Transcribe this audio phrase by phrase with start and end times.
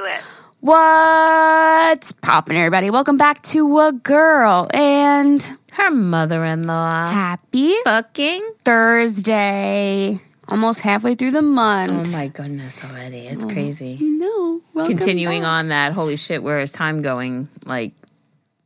[0.00, 0.20] to it.
[0.60, 2.90] What's poppin', everybody?
[2.90, 5.42] Welcome back to a girl and
[5.72, 7.10] Her mother in law.
[7.10, 8.42] happy Fucking.
[8.64, 10.20] Thursday.
[10.48, 11.92] Almost halfway through the month.
[11.92, 13.26] Oh my goodness already.
[13.26, 13.98] It's oh, crazy.
[14.00, 15.50] No, welcome Continuing back.
[15.50, 17.92] on that holy shit, where is time going like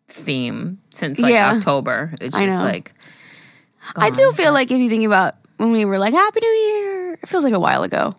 [0.08, 1.52] theme since like Yeah.
[1.56, 2.12] October.
[2.20, 2.64] It's I just know.
[2.64, 2.92] like
[3.96, 7.12] I do feel like if you think about when we were like Happy New Year,
[7.14, 8.14] it feels like a while ago.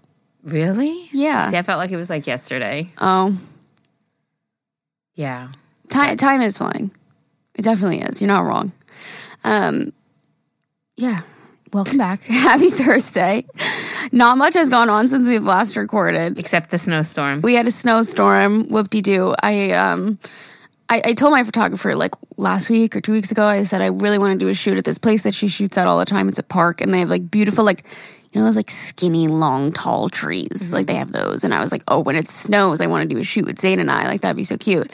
[0.46, 1.10] Really?
[1.12, 1.50] Yeah.
[1.50, 2.90] See, I felt like it was like yesterday.
[3.00, 3.38] Oh,
[5.16, 5.50] Yeah.
[5.90, 6.92] time time is flying.
[7.56, 8.22] It definitely is.
[8.22, 8.72] You're not wrong.
[9.44, 9.94] Um,
[10.98, 11.22] yeah.
[11.74, 12.22] Welcome back.
[12.24, 13.46] Happy Thursday.
[14.12, 16.38] Not much has gone on since we've last recorded.
[16.40, 17.42] Except the snowstorm.
[17.42, 18.70] we had a snowstorm.
[18.70, 19.36] Whoop de doo.
[19.42, 20.18] I um,
[20.90, 23.44] I, I told my photographer like last week or two weeks ago.
[23.46, 25.78] I said I really want to do a shoot at this place that she shoots
[25.78, 26.30] at all the time.
[26.30, 27.84] It's a park, and they have like beautiful like.
[28.36, 30.74] You know those like skinny, long, tall trees.
[30.74, 30.94] Like mm-hmm.
[30.94, 33.18] they have those, and I was like, "Oh, when it snows, I want to do
[33.18, 34.08] a shoot with Zane and I.
[34.08, 34.92] Like that'd be so cute."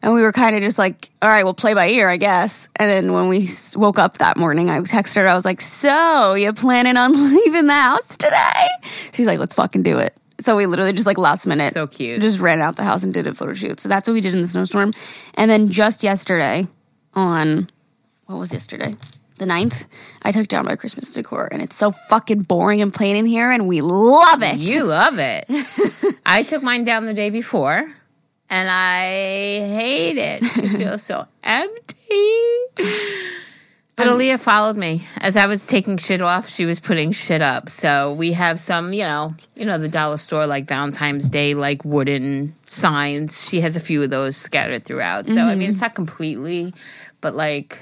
[0.00, 2.70] And we were kind of just like, "All right, we'll play by ear, I guess."
[2.76, 5.28] And then when we woke up that morning, I texted her.
[5.28, 8.68] I was like, "So you planning on leaving the house today?"
[9.12, 12.22] She's like, "Let's fucking do it." So we literally just like last minute, So cute.
[12.22, 13.80] just ran out the house and did a photo shoot.
[13.80, 14.94] So that's what we did in the snowstorm.
[15.34, 16.66] And then just yesterday,
[17.12, 17.68] on
[18.24, 18.96] what was yesterday?
[19.42, 19.86] The 9th,
[20.22, 23.50] I took down my Christmas decor and it's so fucking boring and plain in here
[23.50, 24.58] and we love it.
[24.58, 25.46] You love it.
[26.24, 27.92] I took mine down the day before
[28.48, 29.02] and I
[29.66, 30.44] hate it.
[30.44, 31.96] It feels so empty.
[33.96, 36.48] But Aaliyah followed me as I was taking shit off.
[36.48, 37.68] She was putting shit up.
[37.68, 41.84] So we have some, you know, you know, the dollar store like Valentine's Day, like
[41.84, 43.48] wooden signs.
[43.48, 45.26] She has a few of those scattered throughout.
[45.26, 45.70] So I mean, mm-hmm.
[45.72, 46.74] it's not completely,
[47.20, 47.80] but like,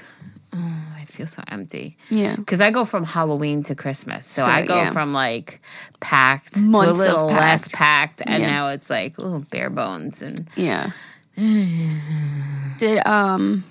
[1.11, 1.97] feel so empty.
[2.09, 2.35] Yeah.
[2.35, 4.25] Because I go from Halloween to Christmas.
[4.25, 4.91] So, So, I go yeah.
[4.91, 5.61] from like
[5.99, 7.73] packed Months to a little less packed.
[7.75, 8.21] packed.
[8.25, 8.49] And Yeah.
[8.49, 10.21] now it's like, oh, bare bones.
[10.21, 10.91] And Yeah.
[12.77, 13.63] Did, um,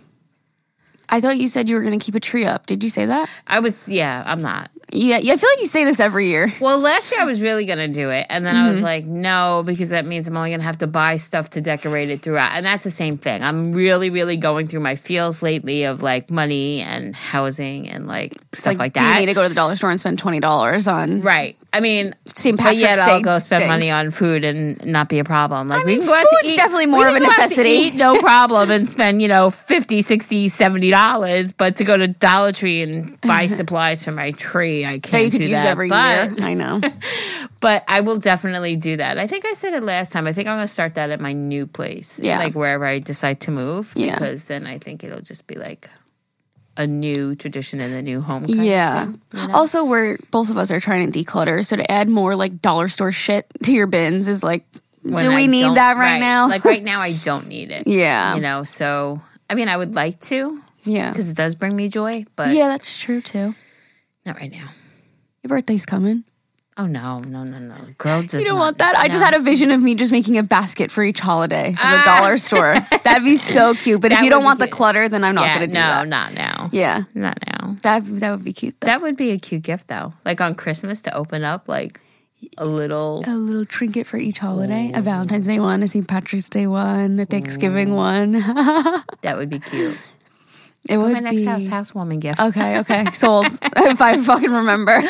[1.08, 2.66] I thought you said you were going to keep a tree up.
[2.66, 3.28] Did you say that?
[3.46, 4.70] I was, yeah, I'm not.
[4.92, 5.18] Yeah.
[5.18, 5.34] Yeah.
[5.34, 6.52] I feel like you say this every year.
[6.60, 8.26] Well, last year I was really going to do it.
[8.28, 8.68] And then I Mm-hmm.
[8.68, 11.60] was like, no, because that means I'm only going to have to buy stuff to
[11.60, 12.52] decorate it throughout.
[12.52, 13.42] And that's the same thing.
[13.42, 18.34] I'm really, really going through my feels lately of like money and housing and like
[18.52, 19.18] stuff like, do you that.
[19.20, 21.56] need to go to the dollar store and spend $20 on Right.
[21.72, 22.56] I mean, St.
[22.56, 23.68] but Patrick's yet I'll Day go spend things?
[23.68, 25.68] money on food and not be a problem.
[25.68, 26.56] Like I we can go out to food's eat.
[26.56, 27.68] definitely more of a go out to necessity.
[27.70, 31.52] eat, no problem, and spend you know 50 60 70 dollars.
[31.52, 35.24] But to go to Dollar Tree and buy supplies for my tree, I can't that
[35.24, 35.66] you could do use that.
[35.66, 36.46] every but, year?
[36.48, 36.80] I know.
[37.60, 39.18] But I will definitely do that.
[39.18, 40.26] I think I said it last time.
[40.26, 42.18] I think I'm going to start that at my new place.
[42.22, 42.38] Yeah.
[42.38, 43.92] like wherever I decide to move.
[43.96, 44.14] Yeah.
[44.14, 45.88] because then I think it'll just be like
[46.76, 48.46] a new tradition in the new home.
[48.46, 49.12] kind of Yeah.
[49.30, 49.50] thing.
[49.50, 52.88] Also, we're both of us are trying to declutter, so to add more like dollar
[52.88, 54.64] store shit to your bins is like,
[55.02, 56.48] when do we I need that right, now?
[56.48, 57.86] Like right now, I don't need it.
[57.86, 59.20] yeah, You know, so
[59.50, 62.68] I mean, I would like to yeah, because it does bring me joy, but yeah.
[62.68, 63.54] That's true too.
[64.26, 64.66] Not right now.
[65.42, 66.24] Your birthday's coming.
[66.76, 67.74] Oh no, no, no, no!
[67.98, 68.96] Girl, does You don't not- want that?
[68.96, 71.86] I just had a vision of me just making a basket for each holiday for
[71.86, 72.74] the dollar store.
[73.04, 74.00] That'd be so cute.
[74.00, 74.22] But if Ah.
[74.22, 75.86] You don't would be want the clutter, then I'm not Yeah, going to do no,
[75.86, 76.08] that.
[76.08, 76.70] not now.
[76.72, 77.76] Yeah, not now.
[77.82, 78.76] that that would be cute.
[78.80, 78.86] Though.
[78.86, 80.14] That would be a cute gift, though.
[80.24, 82.00] Like on Christmas to open up like
[82.56, 83.22] a little.
[83.26, 84.92] a little trinket for each holiday.
[84.94, 86.06] A Valentine's Day one, a St.
[86.08, 88.32] Patrick's Day one, a Thanksgiving one.
[89.22, 89.98] That would be cute.
[90.88, 92.40] It would My next be house housewarming gift.
[92.40, 93.04] Okay, okay.
[93.12, 93.46] Sold.
[93.46, 95.00] if I fucking remember.
[95.02, 95.08] no,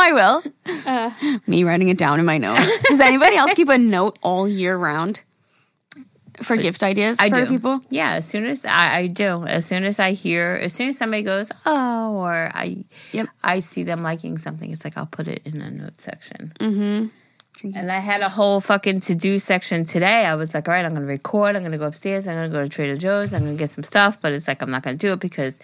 [0.00, 0.42] I will.
[0.86, 1.38] Uh.
[1.46, 2.82] Me writing it down in my notes.
[2.84, 5.22] Does anybody else keep a note all year round
[6.42, 7.46] for gift ideas I for do.
[7.46, 7.80] people?
[7.90, 10.98] Yeah, as soon as I, I do, as soon as I hear, as soon as
[10.98, 13.28] somebody goes, oh, or I, Yep.
[13.42, 16.52] I see them liking something, it's like I'll put it in a note section.
[16.58, 17.06] Mm-hmm.
[17.72, 20.26] And I had a whole fucking to do section today.
[20.26, 21.56] I was like, all right, I'm going to record.
[21.56, 22.28] I'm going to go upstairs.
[22.28, 23.32] I'm going to go to Trader Joe's.
[23.32, 24.20] I'm going to get some stuff.
[24.20, 25.62] But it's like, I'm not going to do it because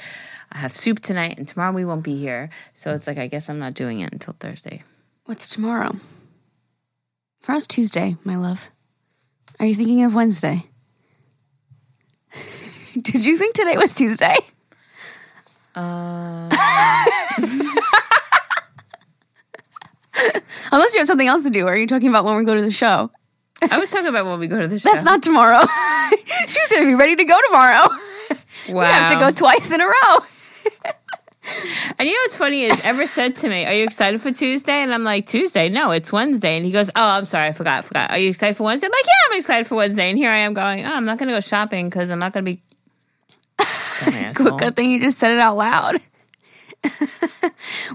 [0.50, 2.48] I have soup tonight and tomorrow we won't be here.
[2.72, 4.82] So it's like, I guess I'm not doing it until Thursday.
[5.26, 5.96] What's tomorrow?
[7.42, 8.70] Tomorrow's Tuesday, my love.
[9.58, 10.64] Are you thinking of Wednesday?
[12.94, 14.36] Did you think today was Tuesday?
[15.74, 16.48] Uh,
[20.72, 21.66] Unless you have something else to do.
[21.66, 23.10] Or Are you talking about when we go to the show?
[23.70, 24.90] I was talking about when we go to the show.
[24.90, 25.60] That's not tomorrow.
[26.48, 27.88] she was going to be ready to go tomorrow.
[27.88, 27.94] wow.
[28.68, 30.18] We have to go twice in a row.
[31.98, 34.72] And you know what's funny is Ever said to me, Are you excited for Tuesday?
[34.82, 35.68] And I'm like, Tuesday?
[35.68, 36.56] No, it's Wednesday.
[36.56, 38.10] And he goes, Oh, I'm sorry, I forgot, I forgot.
[38.12, 38.86] Are you excited for Wednesday?
[38.86, 40.08] I'm like, Yeah, I'm excited for Wednesday.
[40.10, 42.44] And here I am going, Oh, I'm not gonna go shopping because I'm not gonna
[42.44, 42.60] be
[43.58, 44.58] Dumb asshole.
[44.58, 45.96] Good thing you just said it out loud.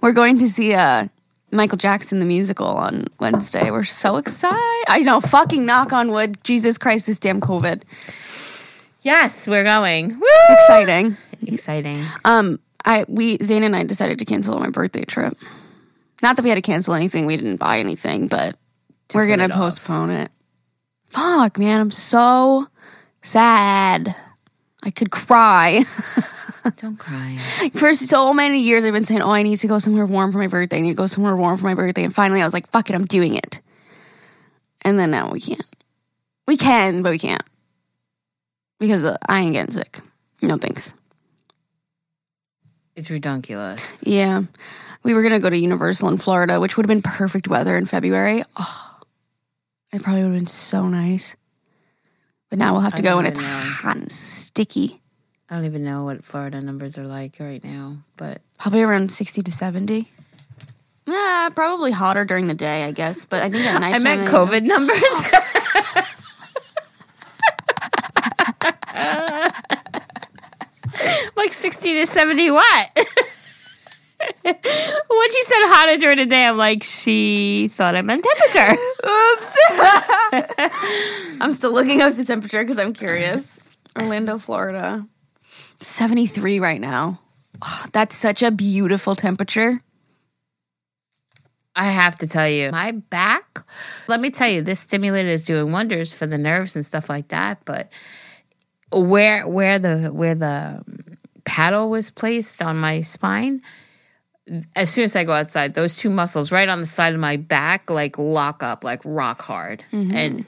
[0.01, 1.07] We're going to see uh,
[1.55, 3.71] Michael Jackson the musical on Wednesday.
[3.71, 4.85] We're so excited.
[4.87, 6.37] I know, fucking knock on wood.
[6.43, 7.83] Jesus Christ, this damn COVID.
[9.01, 10.09] Yes, we're going.
[10.09, 10.27] Woo!
[10.49, 11.17] Exciting.
[11.45, 12.01] Exciting.
[12.23, 15.33] Um, I we Zane and I decided to cancel my birthday trip.
[16.23, 17.25] Not that we had to cancel anything.
[17.25, 18.57] We didn't buy anything, but
[19.13, 19.57] we're gonna it off.
[19.57, 20.31] postpone it.
[21.09, 22.67] Fuck, man, I'm so
[23.21, 24.15] sad.
[24.85, 25.83] I could cry.
[26.77, 27.37] Don't cry.
[27.73, 30.37] For so many years, I've been saying, "Oh, I need to go somewhere warm for
[30.37, 30.77] my birthday.
[30.77, 32.89] I need to go somewhere warm for my birthday." And finally, I was like, "Fuck
[32.89, 33.61] it, I'm doing it."
[34.83, 35.65] And then now we can't.
[36.47, 37.43] We can, but we can't
[38.79, 39.99] because uh, I ain't getting sick.
[40.41, 40.93] No thanks.
[42.95, 44.03] It's redunculous.
[44.05, 44.43] Yeah,
[45.03, 47.85] we were gonna go to Universal in Florida, which would have been perfect weather in
[47.85, 48.43] February.
[48.57, 48.99] Oh,
[49.91, 51.35] it probably would have been so nice.
[52.55, 53.45] But now we'll have to go, when it's know.
[53.45, 55.01] hot and sticky.
[55.49, 59.43] I don't even know what Florida numbers are like right now, but Probably around sixty
[59.43, 60.09] to seventy.
[61.05, 63.25] Yeah, probably hotter during the day, I guess.
[63.25, 63.95] But I think at night.
[63.95, 64.95] I meant COVID numbers.
[71.35, 73.07] like 60 to 70 what?
[74.43, 78.81] When she said hotter during the day, I'm like, she thought I meant temperature.
[79.05, 79.57] Oops.
[81.41, 83.59] I'm still looking up the temperature because I'm curious.
[83.99, 85.05] Orlando, Florida.
[85.79, 87.19] 73 right now.
[87.61, 89.81] Oh, that's such a beautiful temperature.
[91.75, 93.65] I have to tell you, my back,
[94.07, 97.29] let me tell you, this stimulator is doing wonders for the nerves and stuff like
[97.29, 97.59] that.
[97.65, 97.89] But
[98.91, 100.83] where where the where the
[101.43, 103.61] paddle was placed on my spine,
[104.75, 107.37] as soon as I go outside, those two muscles right on the side of my
[107.37, 109.83] back like lock up like rock hard.
[109.91, 110.45] And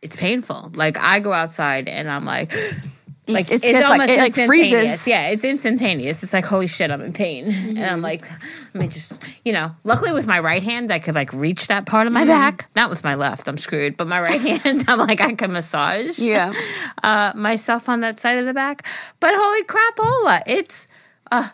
[0.00, 0.70] it's painful.
[0.74, 2.52] Like I go outside and I'm like
[3.28, 5.06] like It's- it's, it's like- almost it, like, freezes.
[5.06, 6.22] Yeah, it's instantaneous.
[6.24, 8.22] It's like holy shit, I'm in pain, and I'm like,
[8.74, 9.70] let me just, you know.
[9.84, 12.68] Luckily, with my right hand, I could like reach that part of my back.
[12.74, 13.96] Not with my left, I'm screwed.
[13.96, 16.52] But my right hand, I'm like, I can massage, Yeah.
[17.02, 18.84] uh, myself on that side of the back.
[19.20, 20.88] But holy crap, crapola, it's,
[21.30, 21.48] uh,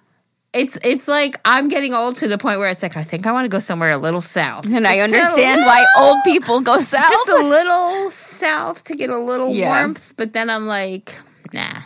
[0.52, 3.32] it's it's like I'm getting old to the point where it's like I think I
[3.32, 6.60] want to go somewhere a little south, And I Just a understand why old people
[6.60, 7.08] go south.
[7.10, 9.68] just a little south to get a little Yeah.
[9.80, 10.14] warmth.
[10.16, 11.18] But then I'm like,
[11.52, 11.82] nah,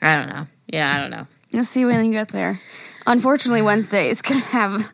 [0.00, 0.46] I don't know.
[0.66, 1.26] Yeah, I don't know.
[1.50, 2.58] You'll see when you get there.
[3.06, 4.92] Unfortunately, Wednesday is going to have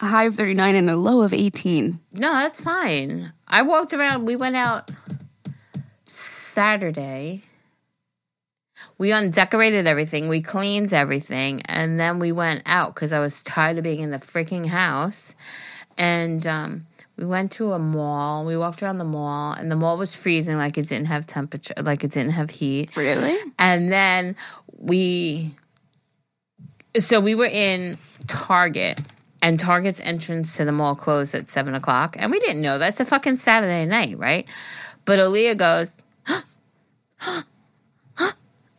[0.00, 1.98] a high of 39 and a low of 18.
[2.12, 3.32] No, that's fine.
[3.48, 4.26] I walked around.
[4.26, 4.90] We went out
[6.06, 7.42] Saturday.
[9.04, 10.28] We undecorated everything.
[10.28, 11.60] We cleaned everything.
[11.66, 15.36] And then we went out because I was tired of being in the freaking house.
[15.98, 16.86] And um,
[17.18, 18.46] we went to a mall.
[18.46, 21.74] We walked around the mall, and the mall was freezing like it didn't have temperature,
[21.82, 22.96] like it didn't have heat.
[22.96, 23.36] Really?
[23.58, 24.36] And then
[24.72, 25.54] we,
[26.98, 29.02] so we were in Target,
[29.42, 33.00] and Target's entrance to the mall closed at seven o'clock, and we didn't know that's
[33.00, 34.48] a fucking Saturday night, right?
[35.04, 36.00] But Aaliyah goes,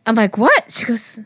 [0.06, 0.70] I'm like, what?
[0.70, 1.18] She goes,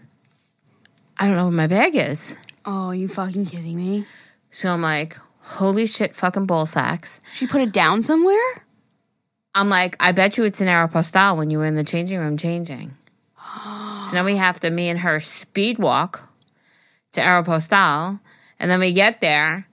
[1.18, 2.36] I don't know where my bag is.
[2.64, 4.06] Oh, you fucking kidding me?
[4.50, 7.20] So I'm like, holy shit, fucking ball sacks.
[7.34, 8.64] She put it down somewhere?
[9.54, 12.38] I'm like, I bet you it's in Aeropostale when you were in the changing room
[12.38, 12.92] changing.
[14.06, 16.28] so now we have to, me and her, speed walk
[17.12, 18.20] to Aeropostale.
[18.58, 19.66] And then we get there,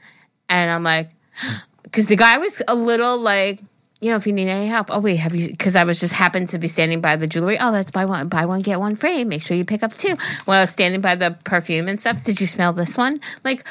[0.49, 1.11] and I'm like,
[1.83, 3.61] because the guy was a little like,
[3.99, 5.47] you know, if you need any help, oh wait, have you?
[5.49, 7.57] Because I was just happened to be standing by the jewelry.
[7.59, 9.23] Oh, that's buy one, buy one get one free.
[9.23, 10.15] Make sure you pick up two.
[10.45, 13.19] When I was standing by the perfume and stuff, did you smell this one?
[13.43, 13.65] Like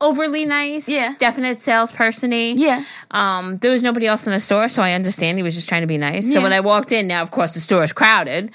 [0.00, 1.14] overly nice, Yeah.
[1.18, 2.54] definite salesperson-y.
[2.56, 2.84] Yeah.
[3.10, 5.80] Um, there was nobody else in the store, so I understand he was just trying
[5.82, 6.30] to be nice.
[6.32, 8.50] So when I walked in, now of course the store is crowded,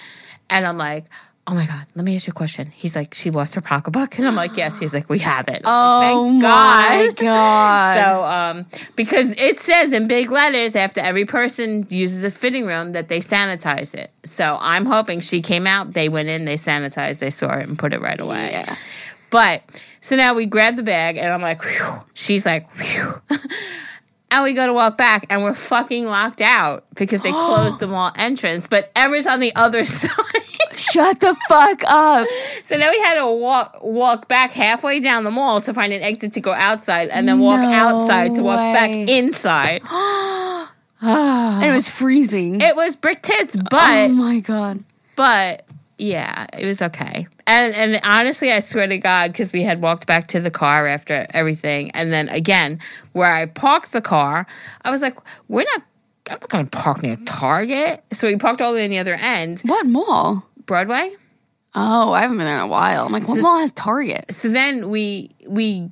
[0.50, 1.06] and I'm like,
[1.52, 4.18] "Oh my god, let me ask you a question." He's like, "She lost her pocketbook,"
[4.18, 7.98] and I'm like, "Yes." He's like, "We have it." I'm Oh like, my god.
[7.98, 8.66] So, um,
[8.96, 13.20] because it says in big letters after every person uses a fitting room that they
[13.20, 14.12] sanitize it.
[14.24, 17.78] So I'm hoping she came out, they went in, they sanitized, they saw it, and
[17.78, 18.50] put it right away.
[18.52, 18.76] Yeah.
[19.30, 19.64] But
[20.00, 22.04] so now we grab the bag, and I'm like, Phew.
[22.14, 23.22] she's like, Phew.
[24.32, 27.88] and we go to walk back, and we're fucking locked out because they closed the
[27.88, 30.12] mall entrance, but Everett's on the other side.
[30.82, 32.28] Shut the fuck up.
[32.64, 36.02] So now we had to walk walk back halfway down the mall to find an
[36.02, 39.06] exit to go outside, and then walk No outside to walk back way.
[39.08, 39.82] inside.
[41.04, 42.62] And it was freezing.
[42.62, 44.84] It was brick tits, but oh but my god.
[45.16, 45.66] but
[45.98, 47.28] yeah, it was okay.
[47.48, 50.88] And and honestly, I swear to God, because we had walked back to the car
[50.88, 52.80] after everything, and then again,
[53.14, 54.46] where I parked the car,
[54.84, 55.84] I was like, we're not.
[56.30, 58.04] I'm not going to park near Target.
[58.14, 60.46] So we parked all the way on the other end, What mall?
[60.72, 61.12] Broadway.
[61.76, 63.06] Oh, I haven't been there in a while.
[63.06, 64.32] I'm like, what mall has Target?
[64.34, 65.92] So then we we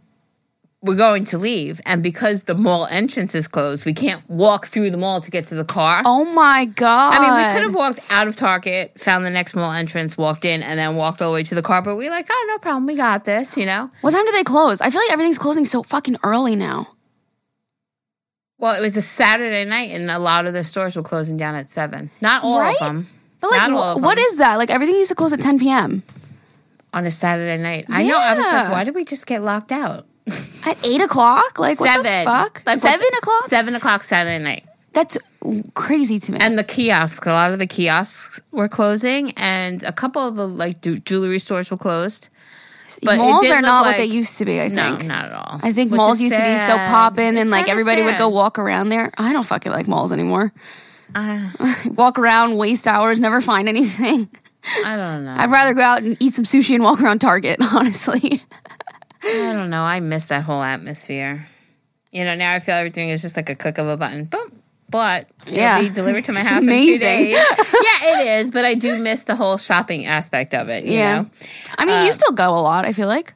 [0.82, 4.92] we're going to leave, and because the mall entrance is closed, we can't walk through
[4.92, 6.02] the mall to get to the car.
[6.06, 7.14] Oh my god!
[7.14, 10.46] I mean, we could have walked out of Target, found the next mall entrance, walked
[10.46, 11.82] in, and then walked all the way to the car.
[11.82, 13.58] But we were like, oh, no problem, we got this.
[13.58, 13.92] You know.
[14.00, 14.80] What time do they close?
[14.80, 16.88] I feel like everything's closing so fucking early now.
[18.58, 21.56] Well, it was a Saturday night, and a lot of the stores were closing down
[21.56, 22.12] at seven.
[22.22, 22.76] Not all Right?
[22.76, 23.08] of them.
[23.42, 24.18] But like, wh- them.
[24.18, 24.56] is that?
[24.58, 26.04] Like everything used to close at 10 p.m.
[26.94, 27.86] on a Saturday night?
[27.90, 28.18] I know.
[28.18, 28.72] I was like, Yeah.
[28.72, 30.06] why did we just get locked out?
[30.66, 31.58] At eight o'clock?
[31.58, 32.62] Like what the fuck?
[32.66, 33.46] Like, Seven what- o'clock?
[33.50, 34.66] Seven o'clock Saturday night.
[34.94, 35.18] That's
[35.76, 36.40] crazy to me.
[36.42, 40.48] And the kiosks, a lot of the kiosks were closing, and a couple of the
[40.48, 42.30] like du- jewelry stores were closed.
[43.04, 44.60] But it malls did are look not what they used to be.
[44.60, 45.08] I No, think.
[45.08, 45.60] not at all.
[45.62, 46.88] I think Which malls is used to be so sad.
[46.90, 48.18] poppin', and like kinda everybody would sad.
[48.20, 49.12] go walk around there.
[49.18, 50.52] I don't fucking like malls anymore.
[51.16, 51.50] Uh,
[51.96, 54.30] Walk around, waste hours, never find anything.
[54.86, 55.36] I don't know.
[55.38, 57.60] I'd rather go out and eat some sushi and walk around Target.
[57.74, 58.44] Honestly,
[59.24, 59.84] I don't know.
[59.84, 61.46] I miss that whole atmosphere.
[62.12, 64.26] You know, now I feel everything is just like a click of a button.
[64.26, 64.52] Boom.
[64.90, 65.80] But it'll Yeah.
[65.82, 67.00] be delivered to my house in two amazing.
[67.00, 67.36] days.
[67.60, 68.52] yeah, it is.
[68.52, 70.84] But I do miss the whole shopping aspect of it.
[70.84, 71.22] You Yeah.
[71.22, 71.30] know?
[71.78, 72.86] I mean, Uh, you still go a lot.
[72.86, 73.34] I feel like.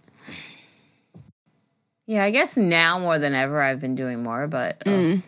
[2.06, 5.22] Yeah, I guess now more than ever I've been doing more, but oh, Mm.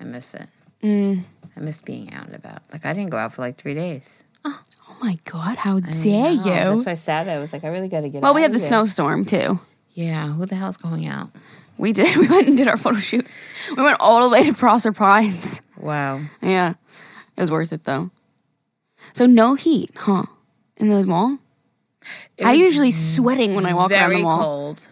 [0.00, 0.48] I miss it.
[0.82, 2.62] I miss being out and about.
[2.72, 4.24] Like I didn't go out for like three days.
[4.44, 6.44] Oh, oh my god, how I dare know.
[6.44, 6.44] you?
[6.44, 8.22] That's why Saturday I was like, I really got to get.
[8.22, 8.68] Well, we had the here.
[8.68, 9.60] snowstorm too.
[9.94, 11.30] Yeah, who the hell's going out?
[11.78, 12.16] We did.
[12.20, 13.30] We went and did our photo shoot.
[13.76, 15.62] We went all the way to Prosser Pines.
[15.78, 16.20] Wow.
[16.42, 16.74] Yeah,
[17.36, 18.10] it was worth it though.
[19.12, 20.24] So no heat, huh?
[20.76, 21.38] In the mall.
[22.44, 24.70] I usually sweating when I walk around the mall.
[24.70, 24.88] It was very cold.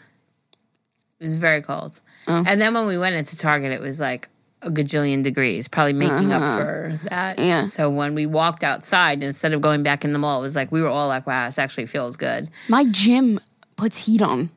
[1.20, 2.00] It was very cold.
[2.26, 2.44] Oh.
[2.46, 4.28] And then when we went into Target, it was like
[4.64, 7.38] a gajillion degrees, probably making up for that.
[7.38, 7.46] Uh-huh.
[7.46, 7.62] Yeah.
[7.62, 10.72] So when we walked outside, instead of going back in the mall, it was like
[10.72, 13.40] we were all like, "Wow, this actually feels good." My gym
[13.76, 14.50] puts heat on.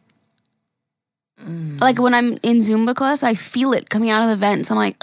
[1.43, 1.79] Mm.
[1.79, 4.71] Like when I'm in Zumba class, I feel it coming out of the vents.
[4.71, 5.01] I'm like,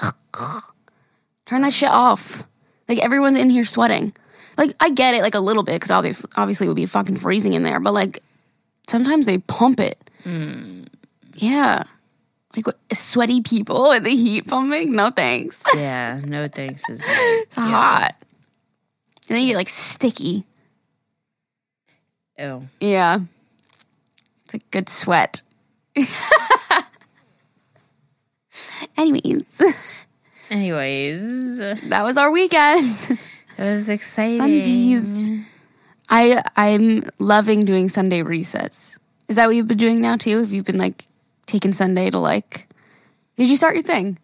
[1.47, 2.43] turn that shit off.
[2.89, 4.13] Like everyone's in here sweating.
[4.57, 7.17] Like I get it, like a little bit, because obviously, obviously it would be fucking
[7.17, 7.81] freezing in there.
[7.81, 8.23] But like
[8.89, 9.99] sometimes they pump it.
[10.25, 10.87] Mm.
[11.35, 11.85] Yeah,
[12.57, 14.93] like sweaty people in the heat pumping.
[14.93, 15.65] No thanks.
[15.75, 17.43] Yeah, no thanks is right.
[17.47, 18.15] It's hot.
[19.29, 20.45] And then you get like sticky.
[22.39, 22.69] Ew.
[22.81, 23.21] Yeah.
[24.45, 25.43] It's a good sweat.
[28.97, 29.63] Anyways,
[30.51, 31.59] Anyways,
[31.89, 33.19] that was our weekend.
[33.57, 34.41] It was exciting.
[34.41, 35.45] Funsies.
[36.11, 38.99] I I'm loving doing Sunday resets.
[39.29, 40.39] Is that what you've been doing now too?
[40.41, 41.07] Have you been like
[41.45, 42.69] taking Sunday to like
[43.37, 44.19] Did you start your thing?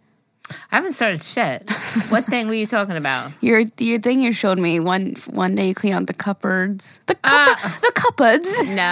[0.73, 1.71] I haven't started shit.
[2.11, 3.31] what thing were you talking about?
[3.41, 7.01] Your your thing you showed me one one day you clean out the cupboards.
[7.07, 8.63] The cupboard, the cupboards.
[8.65, 8.83] No,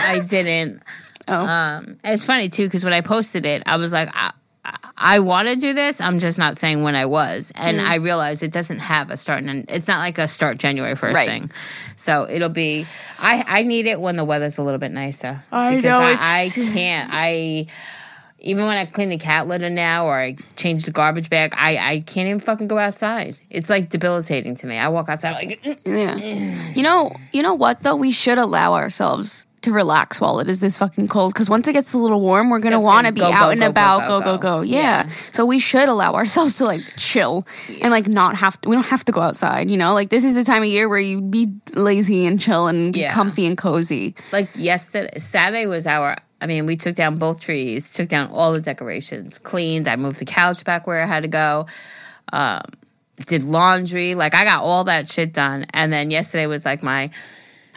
[0.00, 0.80] I didn't.
[1.26, 1.44] Oh.
[1.46, 4.32] Um, it's funny too because when I posted it, I was like, I,
[4.96, 6.00] I, want to do this.
[6.00, 7.86] I'm just not saying when I was, and Mm.
[7.88, 11.14] I realize it doesn't have a start, and it's not like a start January first
[11.14, 11.28] Right.
[11.28, 11.50] thing.
[11.96, 12.86] So it'll be.
[13.18, 15.42] I I need it when the weather's a little bit nicer.
[15.52, 17.10] I because know, I, I can't.
[17.12, 17.66] I.
[18.40, 21.76] Even when I clean the cat litter now or I change the garbage bag, I,
[21.76, 23.36] I can't even fucking go outside.
[23.50, 24.78] It's like debilitating to me.
[24.78, 26.14] I walk outside like, Yeah.
[26.72, 27.96] You know, you know what though?
[27.96, 31.32] We should allow ourselves to relax while it is this fucking cold.
[31.32, 33.50] Because once it gets a little warm, we're gonna want to be go, out go,
[33.50, 34.38] and go, about, go, go, go, go.
[34.58, 34.60] go.
[34.62, 34.78] Yeah.
[34.78, 35.08] Yeah.
[35.32, 37.46] So we should allow ourselves to like chill
[37.82, 38.68] and like not have to.
[38.68, 39.70] We don't have to go outside.
[39.70, 42.66] You know, like this is the time of year where you'd be lazy and chill
[42.66, 43.12] and Yeah.
[43.12, 44.14] comfy and cozy.
[44.32, 48.52] like yesterday saturday was our i mean we took down both trees took down all
[48.52, 51.66] the decorations cleaned i moved the couch back where I had to go
[52.32, 52.62] um,
[53.26, 57.10] did laundry like i got all that shit done and then yesterday was like my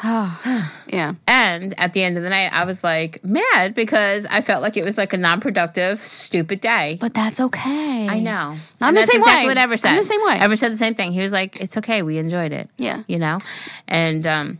[0.03, 1.13] Oh, yeah.
[1.27, 4.75] and at the end of the night i was like mad because i felt like
[4.75, 8.07] it was like a non-productive stupid day But that's okay.
[8.09, 8.55] I know.
[8.81, 9.51] I'm the same exactly way.
[9.51, 9.97] What Ever I'm said.
[9.97, 10.37] the same way.
[10.39, 11.11] Ever said the same thing.
[11.11, 12.01] He was like, "It's okay.
[12.01, 13.03] We enjoyed it." Yeah.
[13.07, 13.39] You know,
[13.87, 14.59] and um,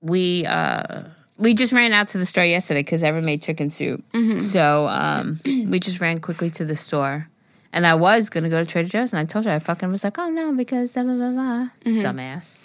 [0.00, 1.04] we uh,
[1.38, 4.04] we just ran out to the store yesterday because Ever made chicken soup.
[4.12, 4.38] Mm-hmm.
[4.38, 7.28] So um, we just ran quickly to the store.
[7.72, 10.04] And I was gonna go to Trader Joe's, and I told you I fucking was
[10.04, 12.62] like, "Oh no," because da da da da, dumbass.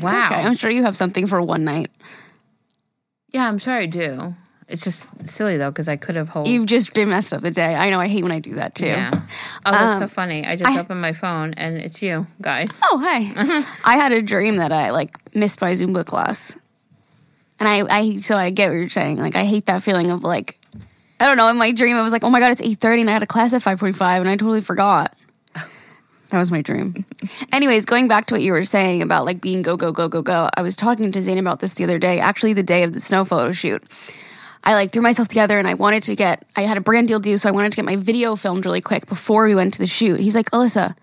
[0.00, 0.26] Wow.
[0.26, 0.42] Okay.
[0.42, 1.90] I'm sure you have something for one night.
[3.32, 4.34] Yeah, I'm sure I do.
[4.68, 6.46] It's just silly though because I could have hold.
[6.48, 7.74] You've just messed up the day.
[7.74, 8.00] I know.
[8.00, 8.86] I hate when I do that too.
[8.86, 9.10] Yeah.
[9.12, 10.46] Oh, that's Um, so funny.
[10.46, 12.80] I just I- opened my phone and it's you guys.
[12.84, 13.30] Oh, hi.
[13.84, 16.56] I had a dream that I like missed my Zumba class.
[17.60, 19.18] And I, I, so I get what you're saying.
[19.18, 20.58] Like, I hate that feeling of like,
[21.20, 21.46] I don't know.
[21.48, 23.26] In my dream, it was like, oh my God, it's 8.30 and I had a
[23.26, 25.14] class at 5.45 and I totally forgot.
[26.34, 27.04] That was my dream.
[27.52, 30.20] Anyways, going back to what you were saying about like being go, go, go, go,
[30.20, 30.48] go.
[30.56, 32.98] I was talking to Zane about this the other day, actually, the day of the
[32.98, 33.84] snow photo shoot.
[34.64, 37.20] I like threw myself together and I wanted to get, I had a brand deal
[37.20, 39.78] due, so I wanted to get my video filmed really quick before we went to
[39.78, 40.18] the shoot.
[40.18, 40.96] He's like, Alyssa,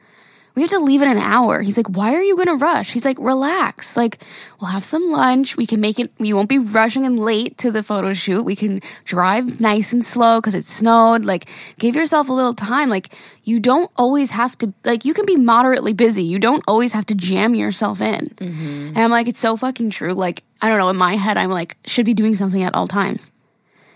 [0.55, 1.61] we have to leave in an hour.
[1.61, 2.91] He's like, why are you going to rush?
[2.91, 3.95] He's like, relax.
[3.95, 4.23] Like,
[4.59, 5.55] we'll have some lunch.
[5.55, 8.43] We can make it, we won't be rushing and late to the photo shoot.
[8.43, 11.23] We can drive nice and slow because it snowed.
[11.23, 12.89] Like, give yourself a little time.
[12.89, 16.23] Like, you don't always have to, like, you can be moderately busy.
[16.23, 18.25] You don't always have to jam yourself in.
[18.27, 18.87] Mm-hmm.
[18.87, 20.13] And I'm like, it's so fucking true.
[20.13, 22.87] Like, I don't know, in my head, I'm like, should be doing something at all
[22.87, 23.31] times.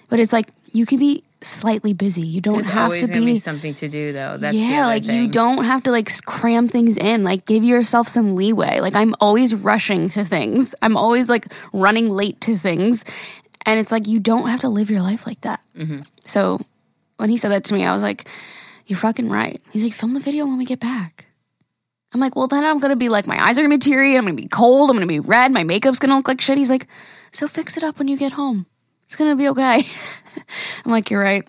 [0.10, 2.22] But it's like, you can be slightly busy.
[2.22, 4.38] You don't There's have to be be something to do though.
[4.38, 7.24] That's yeah, like you don't have to like cram things in.
[7.24, 8.80] Like give yourself some leeway.
[8.80, 10.76] Like I'm always rushing to things.
[10.82, 13.06] I'm always like running late to things.
[13.66, 15.62] And it's like you don't have to live your life like that.
[15.78, 16.02] Mm-hmm.
[16.24, 16.60] So
[17.18, 18.28] when he said that to me, I was like,
[18.86, 19.62] You're fucking right.
[19.72, 21.28] He's like, Film the video when we get back.
[22.14, 24.24] I'm like, Well, then I'm gonna be like, my eyes are gonna be teary, I'm
[24.24, 26.58] gonna be cold, I'm gonna be red, my makeup's gonna look like shit.
[26.58, 26.88] He's like,
[27.32, 28.66] So fix it up when you get home.
[29.06, 29.86] It's gonna be okay.
[30.86, 31.48] I'm like, You're right.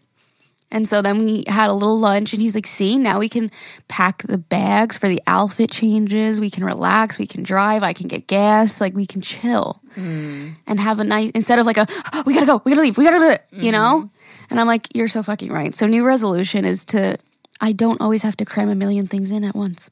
[0.70, 3.50] And so then we had a little lunch, and he's like, See, now we can
[3.88, 6.40] pack the bags for the outfit changes.
[6.40, 7.18] We can relax.
[7.18, 7.82] We can drive.
[7.82, 8.80] I can get gas.
[8.80, 10.54] Like, we can chill mm.
[10.66, 12.98] and have a nice, instead of like a, "Oh, we gotta go, we gotta leave,
[12.98, 14.02] we gotta do it, you know?
[14.02, 14.50] Mm-hmm.
[14.50, 15.75] And I'm like, You're so fucking right.
[15.75, 17.18] So, new resolution is to,
[17.60, 19.90] I don't always have to cram a million things in at once.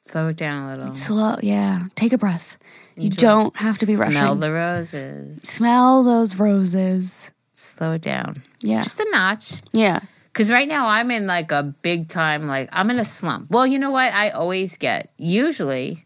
[0.00, 0.94] slow it down a little.
[0.94, 1.82] Slow, yeah.
[1.94, 2.58] Take a breath.
[2.96, 4.18] You don't have to be rushing.
[4.18, 5.42] Smell the roses.
[5.42, 7.30] Smell those roses.
[7.52, 8.42] Slow it down.
[8.60, 8.82] Yeah.
[8.82, 9.60] Just a notch.
[9.72, 10.00] Yeah.
[10.32, 13.50] Because right now I'm in like a big time, like I'm in a slump.
[13.50, 14.12] Well, you know what?
[14.12, 16.04] I always get, usually,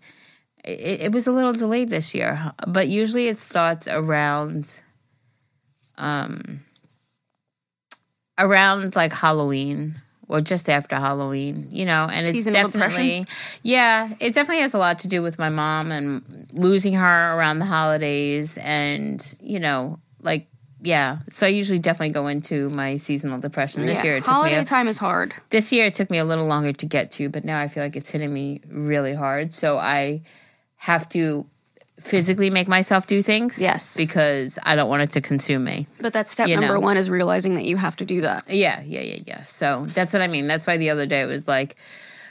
[0.64, 4.82] it, it was a little delayed this year, but usually it starts around,
[5.98, 6.64] um,
[8.38, 9.96] around like Halloween
[10.30, 13.26] or just after Halloween, you know, and it's Seasonal definitely,
[13.64, 17.58] yeah, it definitely has a lot to do with my mom and losing her around
[17.58, 20.46] the holidays and, you know, like,
[20.82, 21.18] yeah.
[21.28, 23.84] So I usually definitely go into my seasonal depression.
[23.84, 24.04] This yeah.
[24.04, 25.34] year it took me Holiday a, time is hard.
[25.50, 27.82] this year it took me a little longer to get to, but now I feel
[27.82, 29.52] like it's hitting me really hard.
[29.52, 30.22] So I
[30.76, 31.44] have to
[32.00, 33.60] physically make myself do things.
[33.60, 33.96] Yes.
[33.96, 35.86] Because I don't want it to consume me.
[36.00, 36.80] But that's step You number know.
[36.80, 38.44] one is realizing that you have to do that.
[38.48, 39.44] Yeah, yeah, yeah, yeah.
[39.44, 40.46] So that's what I mean.
[40.46, 41.76] That's why the other day it was like,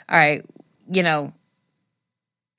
[0.10, 0.44] all right,
[0.92, 1.34] you know,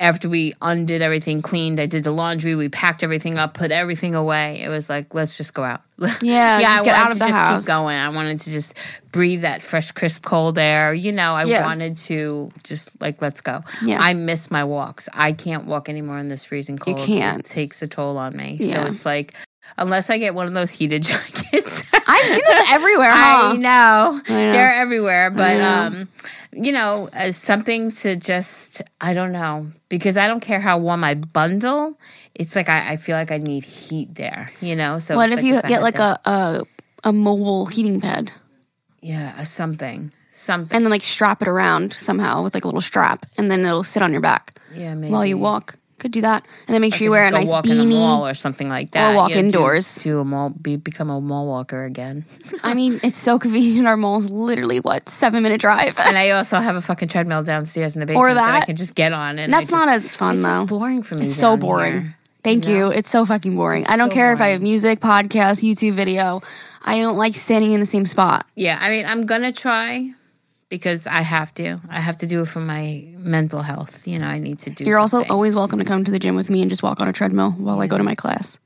[0.01, 4.15] after we undid everything, cleaned, I did the laundry, we packed everything up, put everything
[4.15, 4.61] away.
[4.63, 5.83] It was like, let's just go out.
[6.23, 7.63] Yeah, just I get out of the just house.
[7.65, 7.97] Keep going.
[7.99, 8.75] I wanted to just
[9.13, 10.95] breathe that fresh, crisp, cold air.
[10.95, 11.63] You know, I Yeah.
[11.67, 13.63] wanted to just like let's go.
[13.85, 14.01] Yeah.
[14.01, 15.11] I miss my walks.
[15.13, 16.99] I can't walk anymore in this freezing cold.
[16.99, 17.41] You can't.
[17.41, 18.57] It takes a toll on me.
[18.59, 18.77] Yeah.
[18.85, 19.35] So it's like,
[19.77, 21.85] unless I get one of those heated jackets.
[21.93, 23.51] I've seen those everywhere, huh?
[23.53, 24.21] I know.
[24.27, 24.53] I know.
[24.53, 26.09] They're everywhere, but um
[26.53, 31.05] you know, as something to just I don't know because I don't care how warm
[31.05, 31.99] I bundle.
[32.35, 34.99] It's like I, I feel like I need heat there, you know.
[34.99, 36.63] So What if you I get like a, a
[37.05, 38.31] a mobile heating pad
[39.03, 43.25] yeah something something and then like strap it around somehow with like a little strap
[43.39, 45.77] and then it'll sit on your back yeah maybe while you walk.
[46.01, 46.47] Could do that.
[46.67, 48.31] And then make sure you wear a nice walk in a mall beanie.
[48.31, 49.13] or something like that.
[49.13, 50.03] Or walk you know, do- indoors.
[50.03, 52.25] Do, a mall, be, become a mall walker again.
[52.63, 53.87] I mean, it's so convenient.
[53.87, 55.99] Our mall's literally what seven minute drive.
[56.01, 58.77] and I also have a fucking treadmill downstairs in the basement Or that, I can
[58.77, 59.39] just get on.
[59.39, 60.79] And That's I not as fun it's just though.
[60.79, 61.23] boring for me.
[61.23, 61.93] It's so boring.
[62.01, 62.17] here.
[62.43, 62.91] Thank you you.
[62.91, 63.87] It's so fucking boring.
[63.87, 66.41] I don't so care if I have music, podcast, YouTube video.
[66.83, 68.47] I don't like standing in the same spot.
[68.55, 70.15] Yeah, I mean, I'm gonna try
[70.71, 71.81] because I have to.
[71.91, 74.07] I have to do it for my mental health.
[74.09, 74.85] You know, I need to do.
[74.85, 77.09] You're also always welcome to come to the gym with me and just walk on
[77.09, 78.59] a treadmill while I go to my class.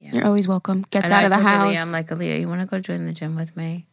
[0.00, 0.12] Yeah.
[0.14, 0.86] You're always welcome.
[0.90, 1.74] Gets And out I of the house.
[1.76, 3.84] Aaliyah, I'm like, Aaliyah, you want to go join the gym with me?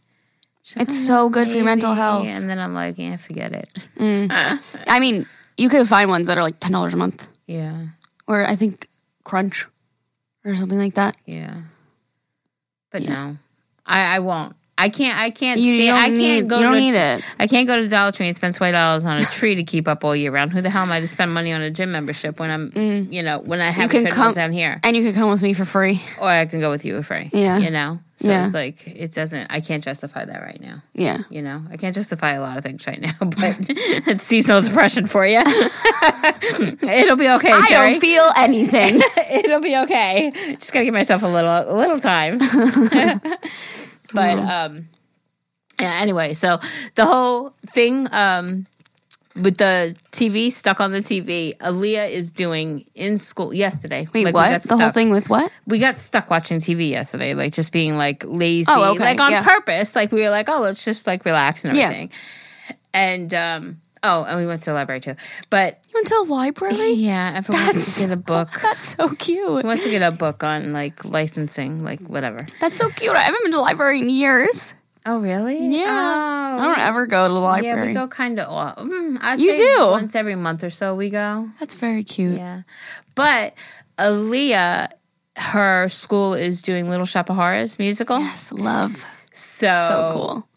[0.77, 2.25] Like, It's "Oh, so good for your mental health.
[2.25, 3.67] And then I'm like, yeah, forget it.
[3.97, 4.59] Mm.
[4.87, 5.25] I mean,
[5.57, 7.87] you could find ones that are like ten dollars a month, yeah,
[8.27, 8.87] or I think
[9.23, 9.67] Crunch,
[10.43, 11.17] or something like that.
[11.25, 11.61] yeah.
[12.91, 13.37] But no,
[13.85, 14.55] I, I won't.
[14.77, 15.17] I can't.
[15.17, 15.59] I can't.
[15.59, 16.49] You stand, don't I can't need.
[16.49, 17.23] go You don't to, need it.
[17.39, 19.87] I can't go to Dollar Tree and spend twenty dollars on a tree to keep
[19.87, 20.51] up all year round.
[20.51, 22.71] Who the hell am I to spend money on a gym membership when I'm,
[23.09, 23.93] you know, when I have Mm.
[23.93, 24.79] You can come down here?
[24.83, 26.01] and you can come with me for free.
[26.19, 27.29] or I can go with you for free.
[27.31, 27.57] Yeah.
[27.57, 27.99] You know?
[28.17, 28.45] So Yeah.
[28.45, 30.81] it's like, it doesn't, I can't justify that right now.
[30.93, 31.19] Yeah.
[31.29, 35.05] You know, I can't justify a lot of things right now, but it's seasonal depression
[35.07, 35.39] for you.
[36.81, 37.91] It'll be okay, I Jerry.
[37.91, 39.01] don't feel anything.
[39.31, 40.31] It'll be okay.
[40.59, 42.39] Just gotta give myself a little, a little time.
[44.15, 44.87] But, um,
[45.79, 46.59] yeah, anyway, so
[46.95, 48.65] the whole thing, um,
[49.35, 54.07] with the TV stuck on the TV, Aaliyah is doing in school yesterday.
[54.13, 54.63] Wait, Like, what?
[54.63, 55.51] The whole thing with what?
[55.67, 59.31] we got stuck watching TV yesterday, like just being like lazy, Oh, okay, like on
[59.31, 59.43] yeah.
[59.43, 59.93] purpose.
[59.93, 61.83] Like we were like, oh, let's just like relax and Yeah.
[61.83, 62.11] everything.
[62.93, 65.15] And um, Oh, and we went to the library too.
[65.49, 66.91] But You went to the library?
[66.93, 68.49] yeah, everyone wants to get a book.
[68.61, 69.63] That's so cute.
[69.63, 72.45] Who wants to get a book on like licensing, like whatever.
[72.59, 73.15] That's so cute.
[73.15, 74.73] I haven't been to the library in years.
[75.07, 75.67] Oh, really?
[75.67, 75.85] Yeah.
[76.57, 77.81] Oh, I don't ever go to the library.
[77.81, 78.77] Yeah, we go kind of.
[78.77, 79.87] Mm, You say do?
[79.91, 80.95] once every month or so.
[80.95, 81.47] We go.
[81.59, 82.37] That's very cute.
[82.37, 82.61] Yeah,
[83.15, 83.53] but
[83.99, 84.89] Aaliyah,
[85.37, 88.19] her school is doing Little Shop of Horrors musical.
[88.19, 89.05] Yes, love.
[89.33, 90.47] So, So cool.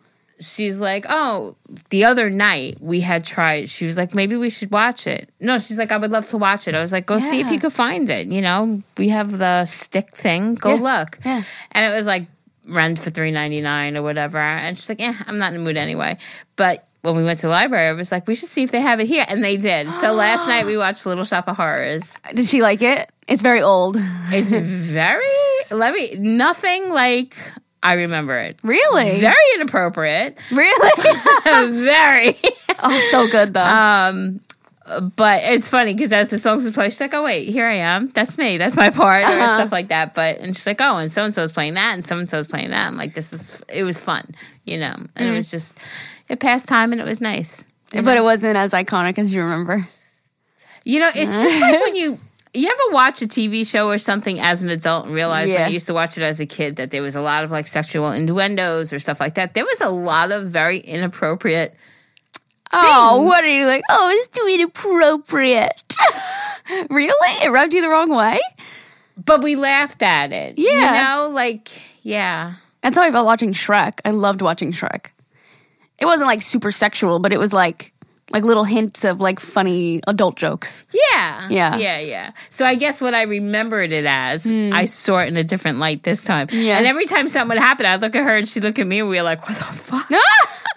[0.41, 1.57] She's like, oh,
[1.91, 3.69] the other night we had tried.
[3.69, 5.31] She was like, maybe we should watch it.
[5.41, 6.75] No, she's like, I would love to watch it.
[6.75, 8.27] I was like, go see if you could find it.
[8.29, 10.55] You know, we have the stick thing.
[10.55, 10.81] Go Yeah.
[11.01, 11.19] look.
[11.25, 11.43] Yeah.
[11.73, 12.27] And it was like
[12.67, 14.39] rent for three ninety nine or whatever.
[14.39, 16.19] And she's like, yeah, I'm not in the mood anyway.
[16.57, 18.81] But when we went to the library, I was like, we should see if they
[18.81, 19.89] have it here, and they did.
[19.93, 22.21] So last night we watched Little Shop of Horrors.
[22.35, 23.11] Did she like it?
[23.29, 23.97] It's very old.
[24.31, 25.23] It's very
[25.71, 27.37] let me nothing like
[27.83, 28.59] I remember it.
[28.63, 29.21] Really?
[29.21, 30.37] Very inappropriate.
[30.51, 30.93] Really?
[31.85, 32.37] very.
[32.83, 33.65] oh, so good though.
[33.65, 34.41] Um,
[35.17, 37.75] but it's funny because as the songs would play, she's like, "Oh wait, here I
[37.75, 38.09] am.
[38.09, 38.57] That's me.
[38.59, 39.55] That's my part," or Uh-huh.
[39.57, 40.15] stuff like that.
[40.15, 42.29] But and she's like, "Oh, and so and so is playing that, and so and
[42.29, 45.33] so is playing that." I'm like, "This is it was fun, you know." And Mm.
[45.33, 45.79] it was just
[46.29, 47.65] it passed time, and it was nice.
[47.93, 49.87] but it wasn't as iconic as you remember.
[50.85, 52.19] You know, it's just like when you.
[52.55, 55.67] You ever watch a TV show or something as an adult and realize when Yeah.
[55.69, 57.67] you used to watch it as a kid that there was a lot of like
[57.67, 59.55] sexual innuendos or stuff like that?
[59.55, 61.75] There was a lot of very inappropriate
[62.71, 63.83] Oh, what are you like?
[63.89, 65.83] Oh, it's too inappropriate.
[66.91, 67.43] really?
[67.43, 68.39] It rubbed you the wrong way?
[69.25, 70.59] but we laughed at it.
[70.59, 70.73] Yeah.
[70.75, 71.71] You know, like,
[72.03, 72.55] yeah.
[72.83, 74.01] That's how I felt watching Shrek.
[74.05, 75.07] I loved watching Shrek.
[75.99, 77.93] It wasn't like super sexual, but it was like
[78.31, 80.85] like little hints of like funny adult jokes.
[80.93, 81.49] Yeah.
[81.49, 81.77] Yeah.
[81.77, 82.33] Yeah, yeah.
[82.51, 84.71] So I guess what I remembered it as, hmm.
[84.73, 86.49] I saw it in a different light this time.
[86.51, 86.79] Yeah.
[86.79, 89.01] And every time something would happen, I'd look at her and she'd look at me
[89.01, 90.09] and we were like, what the fuck?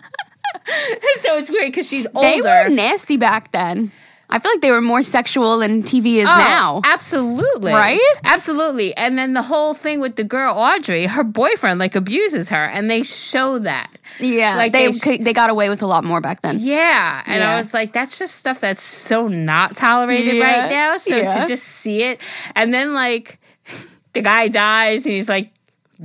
[1.21, 2.27] so it's weird because she's older.
[2.27, 3.91] They were nasty back then.
[4.33, 6.81] I feel like they were more sexual than TV is Oh, now.
[6.85, 7.73] Absolutely.
[7.73, 7.99] Right?
[8.23, 8.95] Absolutely.
[8.95, 12.89] And then the whole thing with the girl Audrey, her boyfriend like abuses her and
[12.89, 13.91] they show that.
[14.19, 16.57] Yeah, Like they they sh- they got away with a lot more back then.
[16.59, 17.21] Yeah.
[17.25, 20.43] And I was like, that's just stuff that's so not tolerated Yeah.
[20.61, 20.97] right now.
[20.97, 21.41] So Yeah.
[21.41, 22.19] to just see it
[22.55, 23.39] and then like
[24.13, 25.51] the guy dies and he's like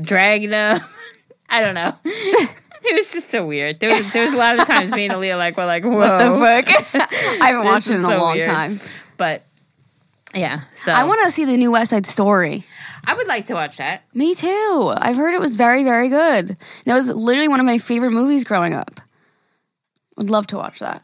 [0.01, 0.81] dragging him.
[1.49, 1.95] I don't know.
[2.87, 3.81] it was just so weird.
[3.81, 5.97] There was there was a lot of times me and Aaliyah like we're like, whoa.
[5.97, 7.13] What the fuck?
[7.43, 8.47] I haven't watched it in a so long weird.
[8.47, 8.81] time.
[9.17, 9.43] But
[10.35, 10.63] yeah.
[10.75, 12.65] So I want to see the new West Side Story.
[13.05, 14.03] I would like to watch that.
[14.15, 14.93] Me too.
[14.97, 16.57] I've heard it was very, very good.
[16.85, 18.91] That was literally one of my favorite movies growing up.
[18.99, 19.03] I
[20.19, 21.03] would love to watch that.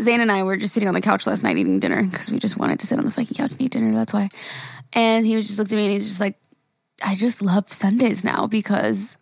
[0.00, 2.38] Zane and I were just sitting on the couch last night eating dinner because we
[2.38, 3.92] just wanted to sit on the fucking couch and eat dinner.
[3.92, 4.28] That's why.
[4.92, 6.38] And he was just looked at me and he's just like,
[7.04, 9.16] I just love Sundays now because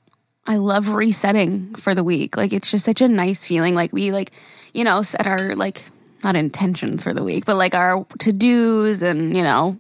[0.47, 2.37] I love resetting for the week.
[2.37, 3.75] Like it's just such a nice feeling.
[3.75, 4.31] Like we like,
[4.73, 5.85] you know, set our like
[6.23, 9.79] not intentions for the week, but like our to dos and you know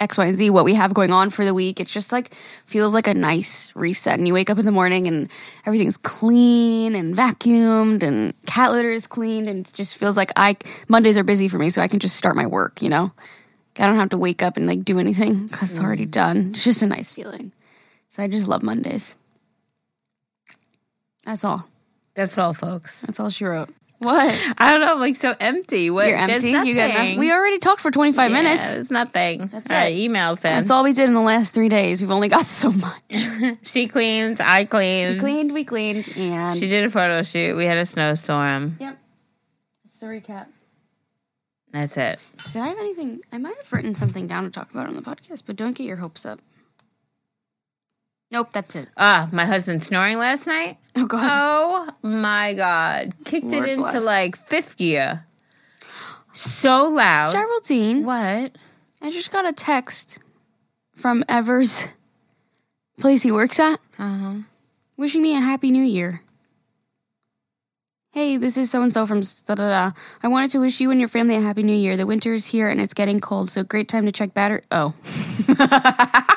[0.00, 1.80] X, Y, and Z, what we have going on for the week.
[1.80, 2.34] It's just like
[2.66, 4.18] feels like a nice reset.
[4.18, 5.30] And you wake up in the morning and
[5.66, 9.48] everything's clean and vacuumed and cat litter is cleaned.
[9.48, 12.16] And it just feels like I, Mondays are busy for me, so I can just
[12.16, 13.12] start my work, you know?
[13.78, 16.10] I don't have to wake up and like do anything because it's already mm.
[16.10, 16.50] done.
[16.50, 17.52] It's just a nice feeling.
[18.10, 19.16] So I just love Mondays.
[21.28, 21.68] That's all.
[22.14, 23.02] That's all, folks.
[23.02, 23.68] That's all she wrote.
[23.98, 24.34] What?
[24.56, 24.92] I don't know.
[24.94, 25.90] I'm like so empty.
[25.90, 26.08] What?
[26.08, 26.50] You're empty?
[26.52, 27.18] You got nothing.
[27.18, 28.76] We already talked for 25 Yeah, minutes.
[28.76, 29.48] It's nothing.
[29.48, 29.90] That's All it.
[29.90, 30.58] emails then.
[30.58, 32.00] That's all we did in the last three days.
[32.00, 33.02] We've only got so much.
[33.62, 34.40] She cleans.
[34.40, 35.14] I cleaned.
[35.16, 37.56] We cleaned, we cleaned, and She did a photo shoot.
[37.56, 38.78] We had a snowstorm.
[38.80, 38.96] yep.
[39.84, 40.46] That's the recap.
[41.72, 42.20] That's it.
[42.52, 43.20] Did I have anything?
[43.32, 45.86] I might have written something down to talk about on the podcast, but don't get
[45.86, 46.40] your hopes up.
[48.30, 48.88] Nope, that's it.
[48.96, 50.76] Ah, my husband snoring last night.
[50.96, 51.28] Oh god.
[51.32, 53.14] Oh my god!
[53.24, 54.04] Kicked Lord it into bless.
[54.04, 55.24] like fifth gear.
[56.32, 57.30] So loud.
[57.32, 58.56] Geraldine, What?
[59.00, 60.18] I just got a text
[60.94, 61.88] from Evers
[62.98, 64.34] place he works at, Uh-huh.
[64.96, 66.22] wishing me a happy new year.
[68.12, 69.92] Hey, this is so and so from da da da.
[70.22, 71.96] I wanted to wish you and your family a happy new year.
[71.96, 74.62] The winter is here and it's getting cold, so great time to check battery.
[74.70, 74.94] Oh.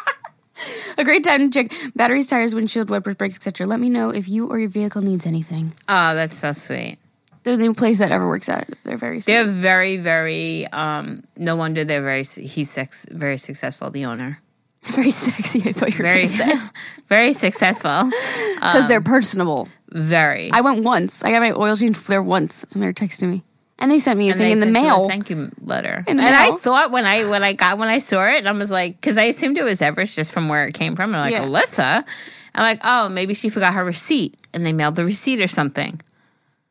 [0.98, 3.68] a great time to check batteries, tires, windshield wipers, brakes, etc.
[3.68, 5.72] Let me know if you or your vehicle needs anything.
[5.88, 6.98] Oh, that's so sweet.
[7.44, 8.70] They're the new place that ever works at.
[8.84, 9.34] They're very sweet.
[9.34, 10.68] They're very, very.
[10.68, 12.24] um No wonder they're very.
[12.24, 13.90] He's sex, very successful.
[13.90, 14.40] The owner,
[14.84, 15.62] very sexy.
[15.68, 16.28] I thought you were very,
[17.08, 18.12] very successful.
[18.56, 19.68] because they're personable.
[19.90, 20.52] Very.
[20.52, 21.24] I went once.
[21.24, 23.44] I got my oil change there once, and they're texting me,
[23.82, 25.10] and they sent me a And thing in the mail.
[25.10, 26.04] thank you letter.
[26.08, 28.96] And I thought when I when I got when I saw it, I was like,
[28.96, 31.14] because I assumed it was Everest just from where it came from.
[31.14, 31.44] I'm like, Yeah.
[31.46, 32.06] Alyssa.
[32.54, 36.00] I'm like, oh, maybe she forgot her receipt, and they mailed the receipt or something.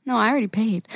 [0.06, 0.86] No, I already paid.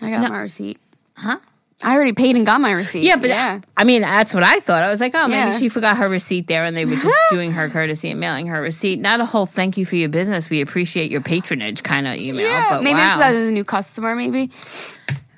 [0.00, 0.78] I got my receipt.
[1.16, 1.38] Huh?
[1.82, 3.04] I already paid and got my receipt.
[3.04, 3.60] Yeah, but yeah.
[3.76, 4.82] I mean, that's what I thought.
[4.82, 5.58] I was like, oh, maybe Yeah.
[5.58, 8.60] she forgot her receipt there, and they were just doing her courtesy and mailing her
[8.60, 9.00] receipt.
[9.00, 10.48] Not a whole thank you for your business.
[10.50, 12.48] We appreciate your patronage kind of email.
[12.70, 13.08] But maybe wow.
[13.08, 14.14] it's because I was a new customer.
[14.14, 14.50] Maybe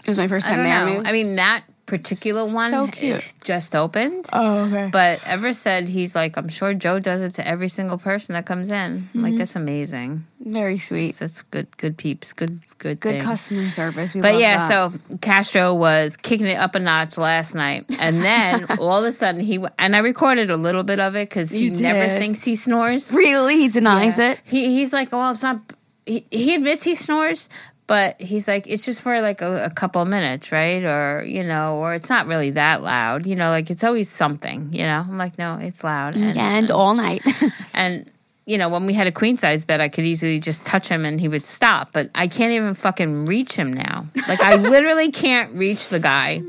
[0.06, 0.86] it was my first I time don't there.
[1.02, 1.06] Maybe.
[1.08, 4.26] I mean, that particular one So just opened.
[4.32, 4.88] oh, okay.
[4.90, 8.44] But Ever said he's like, I'm sure Joe does it to every single person that
[8.44, 8.98] comes in.
[9.02, 9.20] Mm-hmm.
[9.22, 10.24] Like that's amazing.
[10.40, 11.14] Very sweet.
[11.14, 13.20] That's good, good peeps, good, good, Good thing.
[13.20, 14.16] customer service.
[14.16, 14.92] We But yeah, that.
[14.92, 19.12] so Castro was kicking it up a notch last night, and then all of a
[19.12, 22.42] sudden he and I recorded a little bit of it because he You never thinks
[22.42, 23.12] he snores.
[23.14, 24.40] really, he denies it.
[24.44, 25.60] He he's like, well, it's not.
[26.04, 27.48] He, he admits he snores,
[27.86, 30.82] but he's like, it's just for like a, a couple of minutes, right?
[30.82, 33.26] Or you know, or it's not really that loud.
[33.26, 34.72] You know, like it's always something.
[34.72, 36.16] You know, I'm like, no, it's loud.
[36.16, 37.22] And, And all night.
[37.74, 38.10] and
[38.44, 41.04] you know, when we had a queen size bed, I could easily just touch him
[41.04, 41.92] and he would stop.
[41.92, 44.06] But I can't even fucking reach him now.
[44.28, 46.42] Like I literally can't reach the guy.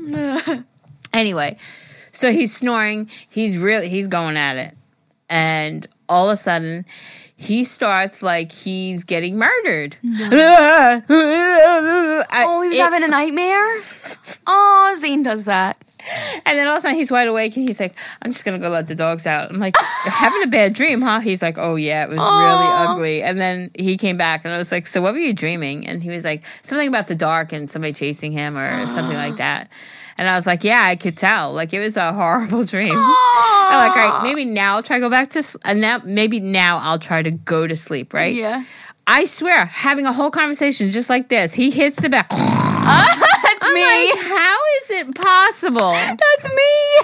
[1.12, 1.56] anyway,
[2.10, 3.10] so he's snoring.
[3.28, 4.76] He's really he's going at it,
[5.28, 6.84] and all of a sudden.
[7.40, 9.96] He starts like he's getting murdered.
[12.46, 13.80] oh, he was having a nightmare.
[14.44, 15.82] Oh, Zane does that.
[16.44, 18.58] And then all of a sudden he's wide awake and he's like, I'm just gonna
[18.58, 19.50] go let the dogs out.
[19.52, 21.20] I'm like, You're having a bad dream, huh?
[21.20, 23.22] He's like, Oh yeah, it was really ugly.
[23.22, 25.86] And then he came back and I was like, So what were you dreaming?
[25.86, 29.36] And he was like, Something about the dark and somebody chasing him or something like
[29.44, 29.70] that.
[30.18, 31.52] And I was like, Yeah, I could tell.
[31.52, 32.92] Like it was a horrible dream.
[32.92, 36.00] I'm like, all right, maybe now I'll try to go back to s- and now
[36.04, 38.34] maybe now I'll try to go to sleep, right?
[38.34, 38.64] Yeah.
[39.06, 42.24] I swear, having a whole conversation just like this, he hits the bell.
[42.30, 43.82] That's I'm me.
[43.84, 45.92] like, how is it possible?
[45.92, 46.98] That's me.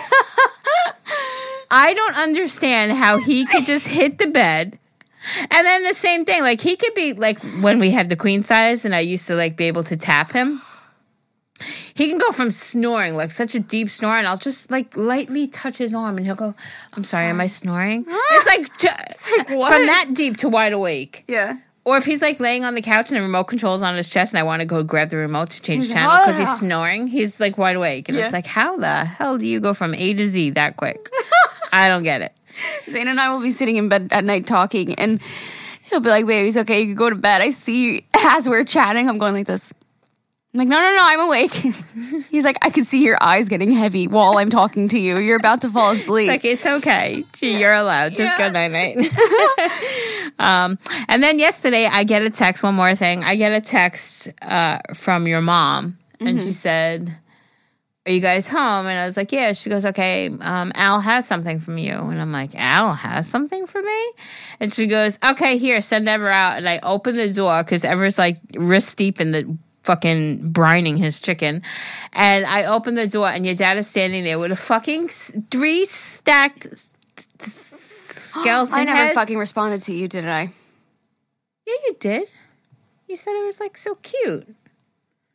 [1.70, 4.78] I don't understand how he could just hit the bed.
[5.50, 8.42] And then the same thing, like he could be like when we had the queen
[8.42, 10.60] size and I used to like be able to tap him.
[11.94, 15.46] He can go from snoring, like such a deep snore, and I'll just like lightly
[15.46, 16.54] touch his arm and he'll go,
[16.94, 18.04] I'm sorry, am I snoring?
[18.32, 18.88] It's like, t-
[19.54, 19.72] what?
[19.72, 21.24] from that deep to wide awake.
[21.28, 21.58] yeah.
[21.86, 24.32] Or if he's like laying on the couch and the remote control's on his chest
[24.32, 26.58] and I want to go grab the remote to change like, channel because "Ah." he's
[26.60, 28.08] snoring, he's like wide awake.
[28.08, 28.24] And Yeah.
[28.24, 31.10] it's like, how the hell do you go from A to Z that quick?
[31.74, 32.32] I don't get it.
[32.88, 35.20] Zane and I will be sitting in bed at night talking, and
[35.90, 36.80] he'll be like, "Baby, it's okay.
[36.80, 39.74] You can go to bed." I see as we're chatting, I'm going like this.
[40.54, 41.52] I'm like, "No, no, no, I'm awake."
[42.30, 45.18] He's like, "I can see your eyes getting heavy while I'm talking to you.
[45.18, 47.24] You're about to fall asleep." Like it's okay.
[47.32, 48.10] Gee, you're allowed.
[48.14, 48.38] Just Yeah.
[48.38, 48.96] go night night.
[50.38, 52.62] um, and then yesterday, I get a text.
[52.62, 56.46] One more thing, I get a text uh, from your mom, and Mm-hmm.
[56.46, 57.16] she said,
[58.06, 61.26] "Are you guys home?" And I was like, "Yeah." She goes, "Okay, um, Al has
[61.26, 64.02] something from you," and I'm like, "Al has something for me?"
[64.60, 68.18] And she goes, "Okay, here, send Ever out." And I open the door because Ever's
[68.18, 71.62] like wrist deep in the fucking brining his chicken.
[72.12, 75.32] And I open the door, and your dad is standing there with a fucking s-
[75.50, 76.96] three stacked s-
[77.40, 77.44] s-
[78.40, 79.14] skeleton I never heads.
[79.14, 80.50] fucking responded to you, did I?
[81.66, 82.28] Yeah, you did.
[83.08, 84.54] You said it was like so cute.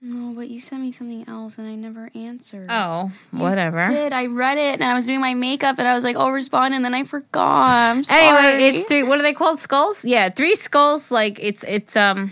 [0.02, 2.68] No, but you sent me something else, and I never answered.
[2.72, 3.80] Oh, whatever.
[3.82, 6.16] I did I read it and I was doing my makeup and I was like,
[6.18, 7.68] "Oh, respond," and then I forgot.
[7.92, 8.22] I'm sorry.
[8.54, 9.04] Anyway, it's three.
[9.04, 9.60] What are they called?
[9.60, 10.06] Skulls?
[10.06, 11.12] Yeah, three skulls.
[11.12, 12.32] Like it's it's um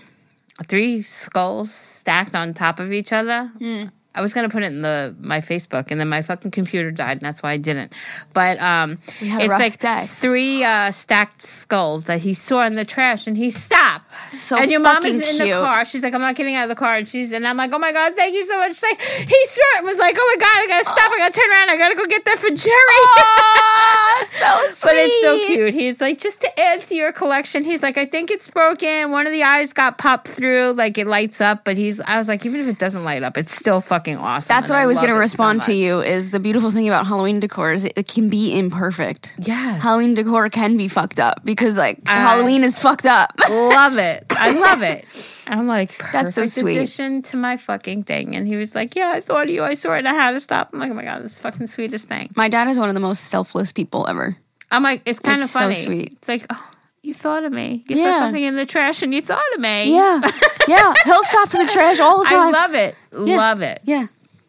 [0.67, 3.51] three skulls stacked on top of each other.
[3.59, 3.85] Hmm.
[4.17, 7.17] I was gonna put it in the my Facebook, and then my fucking computer died,
[7.17, 7.93] and that's why I didn't.
[8.33, 10.05] But um, We had a it's like day.
[10.07, 14.15] three uh, stacked skulls that he saw in the trash, and he stopped.
[14.33, 15.85] So and your mom is in the car.
[15.85, 17.79] She's like, I'm not getting out of the car, and she's and I'm like, oh
[17.79, 18.71] my god, thank you so much.
[18.71, 21.17] She's like he saw it and was like, oh my god, I gotta stop, I
[21.19, 23.63] gotta turn around, I gotta go get that for Jerry.
[24.19, 24.89] It's so sweet.
[24.89, 25.73] But it's so cute.
[25.75, 29.11] He's like, just to add to your collection, he's like, I think it's broken.
[29.11, 31.63] One of the eyes got popped through, like it lights up.
[31.63, 34.47] But he's, I was like, even if it doesn't light up, it's still fucking awesome.
[34.53, 36.01] That's what I was going to respond so to you.
[36.01, 39.35] Is the beautiful thing about Halloween decor is it, it can be imperfect.
[39.39, 39.81] Yes.
[39.81, 43.33] Halloween decor can be fucked up because like I- Halloween is fucked up.
[43.49, 44.25] love it.
[44.31, 45.05] I love it.
[45.47, 46.77] I'm like, That's so sweet.
[46.77, 48.35] addition to my fucking thing.
[48.35, 49.63] And he was like, yeah, I thought of you.
[49.63, 50.05] I saw it.
[50.05, 50.69] I had to stop.
[50.73, 52.31] I'm like, oh my god, this is the fucking sweetest thing.
[52.35, 54.35] My dad is one of the most selfless people ever.
[54.69, 55.75] I'm like, it's kind of It's so funny.
[55.75, 56.11] sweet.
[56.13, 56.71] It's like, oh,
[57.07, 57.83] you thought of me.
[57.87, 58.11] You Yeah.
[58.11, 59.93] saw something in the trash and you thought of me.
[59.95, 60.21] Yeah,
[60.67, 60.93] yeah.
[61.05, 62.47] He'll stop for the trash all the time.
[62.47, 62.95] I love it.
[63.25, 63.37] Yeah.
[63.37, 63.79] Love it.
[63.85, 64.07] Yeah,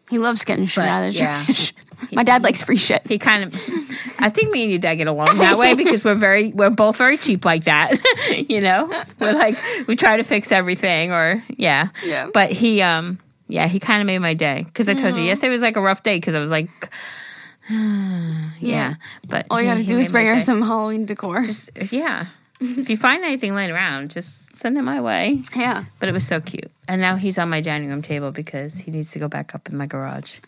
[0.09, 1.45] he loves getting shit But, out of the yeah.
[1.45, 1.73] trash.
[2.13, 3.05] My dad likes free shit.
[3.07, 3.53] he kind of
[4.19, 6.95] i think me and your dad get along that way because we're very we're both
[6.97, 7.91] very cheap like that
[8.49, 12.29] you know we're like we try to fix everything or yeah Yeah.
[12.33, 13.19] but he um
[13.49, 15.81] yeah he kind of made my day because i told you yesterday was like a
[15.81, 16.69] rough day because i was like
[17.69, 18.95] yeah,
[19.27, 20.41] but All you got to do is bring her day.
[20.41, 21.43] some Halloween decor.
[21.91, 22.25] yeah
[22.59, 25.41] if you find anything laying around, just send it my way.
[25.55, 25.85] Yeah.
[25.99, 26.71] But it was so cute.
[26.87, 29.69] And now he's on my dining room table because he needs to go back up
[29.69, 30.39] in my garage.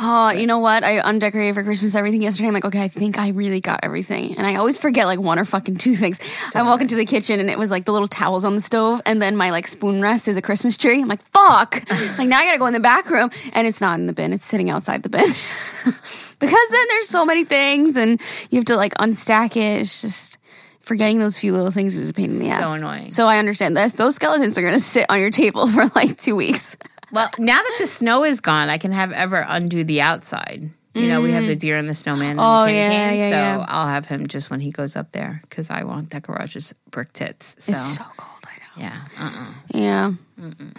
[0.00, 0.82] Oh, you know what?
[0.82, 2.48] I undecorated for Christmas everything yesterday.
[2.48, 4.36] I'm like, okay, I think I really got everything.
[4.36, 6.18] And I always forget like one or fucking two things.
[6.54, 9.02] I walk into the kitchen and it was like the little towels on the stove
[9.06, 11.00] and then my like spoon rest is a Christmas tree.
[11.00, 11.88] I'm like, fuck.
[12.18, 14.32] like now I gotta go in the back room and it's not in the bin.
[14.32, 15.26] It's sitting outside the bin.
[15.84, 19.82] because then there's so many things and you have to like unstack it.
[19.82, 20.38] It's just
[20.84, 22.78] forgetting those few little things is a pain in the So ass.
[22.78, 23.10] annoying.
[23.10, 23.94] So I understand this.
[23.94, 26.76] Those skeletons are gonna sit on your table for like two weeks.
[27.12, 30.70] Well, now that the snow is gone, I can have Ever undo the outside.
[30.94, 31.58] You know, we have the mm.
[31.58, 33.66] deer and the snowman and Oh, candy yeah, cane, yeah, so yeah.
[33.68, 37.12] I'll have him just when he goes up there because I want that garage's brick
[37.12, 37.56] tits.
[37.58, 38.86] So, It's so cold, I know.
[38.86, 39.54] yeah, uh-uh.
[39.74, 40.12] Yeah.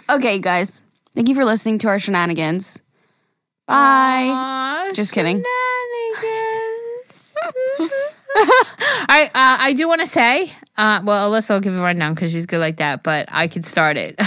[0.08, 0.84] Okay, guys.
[1.14, 2.80] Thank you for listening to our shenanigans.
[3.66, 4.28] Bye.
[4.32, 5.42] Aw, Just kidding.
[6.16, 7.34] shenanigans.
[9.08, 12.32] I uh, I do want to say, uh, well, Alyssa will give a rundown because
[12.32, 14.16] she's good like that, but I could start it.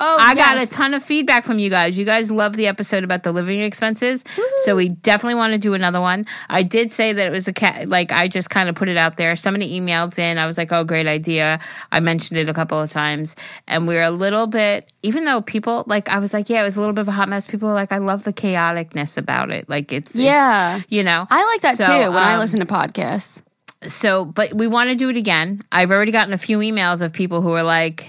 [0.00, 1.98] Oh, I got a ton of feedback from you guys.
[1.98, 4.24] You guys love the episode about the living expenses,
[4.64, 6.26] so we definitely want to do another one.
[6.48, 8.96] I did say that it was a cat, like I just kind of put it
[8.96, 9.34] out there.
[9.34, 10.38] Somebody emailed in.
[10.38, 11.58] I was like, "Oh, great idea."
[11.90, 13.34] I mentioned it a couple of times,
[13.66, 16.64] and we are a little bit, even though people like, I was like, "Yeah, it
[16.64, 19.16] was a little bit of a hot mess." People are like, "I love the chaoticness
[19.18, 20.80] about it." Like it's, it's, Yeah.
[20.88, 23.42] you know, I like that So, too when I um, listen to podcasts.
[23.86, 25.60] So but we want to do it again.
[25.70, 28.08] I've already gotten a few emails of people who are like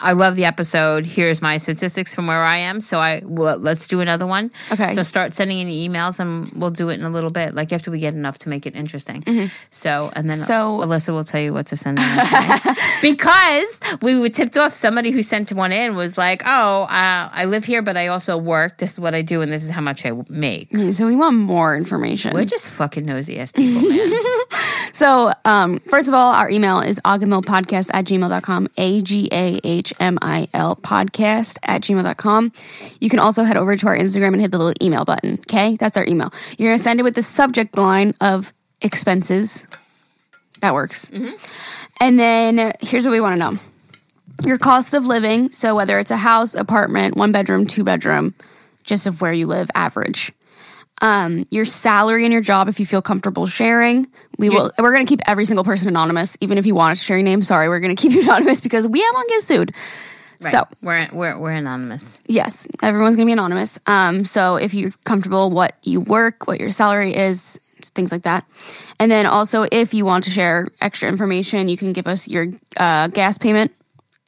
[0.00, 1.04] i love the episode.
[1.04, 4.52] Here's my statistics from where i am so i well, let's do another one.
[4.70, 4.94] Okay.
[4.94, 7.90] so start sending in emails and we'll do it in a little bit like after
[7.90, 9.24] we get enough to make it interesting.
[9.70, 10.44] So and then Mm-hmm.
[10.44, 12.04] So- alyssa will tell you what to send in.
[13.02, 14.72] Because we were tipped off.
[14.74, 18.36] Somebody who sent one in was like oh uh, i live here but i also
[18.36, 18.78] work.
[18.78, 20.70] This is what i do and this is how much i make.
[20.92, 22.34] So we want more information.
[22.34, 24.10] we're just fucking nosy ass people man
[24.98, 29.92] So, um, first of all, our email is agahmilpodcast at gmail.com, A G A H
[30.00, 32.52] M I L podcast at gmail.com.
[33.00, 35.34] You can also head over to our Instagram and hit the little email button.
[35.34, 35.76] Okay.
[35.76, 36.32] That's our email.
[36.58, 39.68] You're going to send it with the subject line of expenses.
[40.62, 41.12] That works.
[42.00, 43.58] And then here's what we want to know
[44.44, 45.52] your cost of living.
[45.52, 48.34] So, whether it's a house, apartment, one bedroom, two bedroom,
[48.82, 50.32] just of where you live, average
[51.00, 54.06] um, your salary and your job if you feel comfortable sharing.
[54.38, 54.70] We will.
[54.78, 57.24] We're going to keep every single person anonymous, even if you want to share your
[57.24, 57.42] name.
[57.42, 59.72] Sorry, we're going to keep you anonymous because we have on get sued.
[60.40, 60.52] Right.
[60.52, 63.80] So we're, we're we're anonymous yes, everyone's going to be anonymous.
[63.86, 68.46] Um, so if you're comfortable, what you work, what your salary is, things like that,
[69.00, 72.46] and then also if you want to share extra information, you can give us your
[72.76, 73.72] uh, gas payment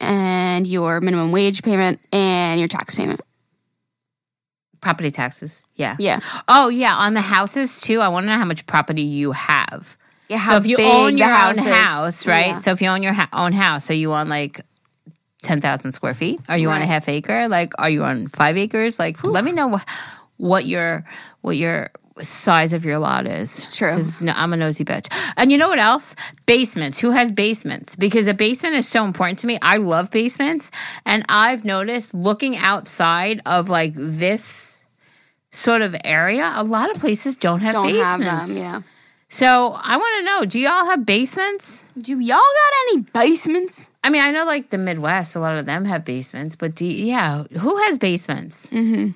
[0.01, 3.21] and your minimum wage payment and your tax payment.
[4.81, 5.67] Property taxes.
[5.75, 5.95] Yeah.
[5.99, 6.19] Yeah.
[6.47, 6.95] Oh, yeah.
[6.95, 8.01] On the houses too.
[8.01, 9.97] I want to know how much property you have.
[10.27, 10.45] Yeah.
[10.47, 11.65] so if you own your own is.
[11.65, 12.47] house, right?
[12.47, 12.57] Yeah.
[12.57, 14.61] So if you own your ha- own house, so you on like
[15.43, 16.39] ten thousand square feet?
[16.47, 17.47] Are you on a half acre?
[17.49, 18.97] Like, are you on five acres?
[18.97, 19.85] Like, let me know wh-
[20.37, 21.03] what your
[21.41, 21.89] what your
[22.19, 23.71] size of your lot is.
[23.73, 23.93] True.
[23.93, 25.07] 'Cause no, I'm a nosy bitch.
[25.37, 26.15] And you know what else?
[26.45, 26.99] Basements.
[26.99, 27.95] Who has basements?
[27.95, 29.57] Because a basement is so important to me.
[29.61, 30.71] I love basements,
[31.05, 34.83] and I've noticed looking outside of like this
[35.51, 38.47] sort of area, a lot of places don't have Don't basements.
[38.47, 38.57] have them.
[38.57, 38.81] Yeah.
[39.29, 41.85] So I want to know: Do y'all have basements?
[41.97, 43.89] Do y'all got any basements?
[44.03, 46.85] I mean, I know like the Midwest, a lot of them have basements, but do
[46.85, 48.69] yeah, who has basements?
[48.71, 49.11] Mm-hmm.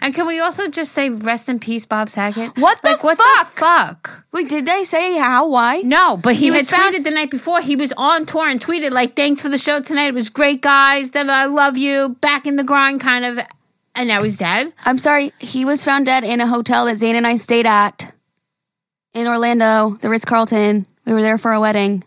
[0.00, 2.56] And can we also just say rest in peace, Bob Saget?
[2.58, 3.54] What the like, what fuck?
[3.54, 4.24] the fuck?
[4.32, 5.48] Wait, did they say how?
[5.48, 5.80] Why?
[5.84, 7.60] No, but he, He had was found- tweeted the night before.
[7.60, 10.06] He was on tour and tweeted like, "Thanks for the show tonight.
[10.08, 11.10] It was great, guys.
[11.12, 12.16] That I love you.
[12.20, 13.38] Back in the grind, kind of."
[13.94, 14.72] And now he's dead.
[14.84, 15.32] I'm sorry.
[15.38, 18.12] He was found dead in a hotel that Zane and I stayed at
[19.14, 20.84] in Orlando, the Ritz Carlton.
[21.06, 22.04] We were there for a wedding.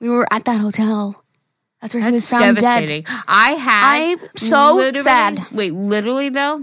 [0.00, 1.23] We were at that hotel.
[1.84, 2.62] That's where he was found dead.
[2.62, 3.04] devastating.
[3.28, 4.12] I had.
[4.14, 5.38] I'm so sad.
[5.52, 6.62] Wait, literally though,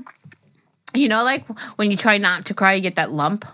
[0.96, 3.46] you know, like when you try not to cry, you get that lump.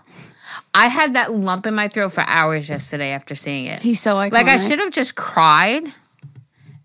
[0.73, 3.81] I had that lump in my throat for hours yesterday after seeing it.
[3.81, 4.31] He's so iconic.
[4.31, 5.83] like I should have just cried,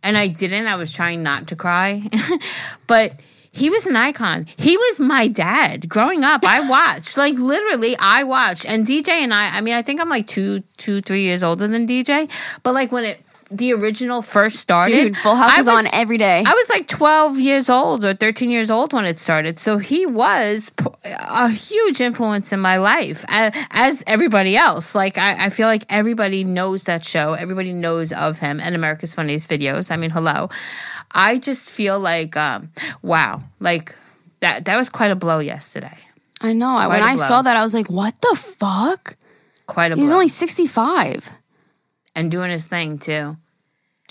[0.02, 0.66] and I didn't.
[0.66, 2.02] I was trying not to cry,
[2.88, 3.14] but.
[3.54, 4.46] He was an icon.
[4.56, 6.42] He was my dad growing up.
[6.42, 8.64] I watched, like literally, I watched.
[8.64, 11.68] And DJ and I, I mean, I think I'm like two, two, three years older
[11.68, 12.30] than DJ.
[12.62, 13.22] But like when it,
[13.52, 16.42] the original first started, Dude, Full House I was, on every day.
[16.46, 19.58] I was like 12 years old or 13 years old when it started.
[19.58, 20.72] So he was
[21.04, 24.94] a huge influence in my life, as everybody else.
[24.94, 27.34] Like, I, I feel like everybody knows that show.
[27.34, 29.90] Everybody knows of him and America's Funniest Videos.
[29.90, 30.48] I mean, hello.
[31.12, 32.70] I just feel like, um,
[33.02, 33.94] wow, like
[34.40, 35.98] that, that was quite a blow yesterday.
[36.40, 36.74] I know.
[36.76, 39.16] when Quite a I saw that, I was like, what the fuck?
[39.66, 40.16] Quite a He's blow.
[40.16, 41.30] only 65.
[42.16, 43.36] and doing his thing too.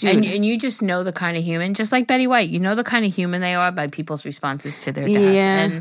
[0.02, 0.16] Dude.
[0.18, 2.76] And, and you just know the kind of human, just like Betty White, you know
[2.76, 5.12] the kind of human they are by people's responses to their death.
[5.34, 5.60] Yeah.
[5.60, 5.78] And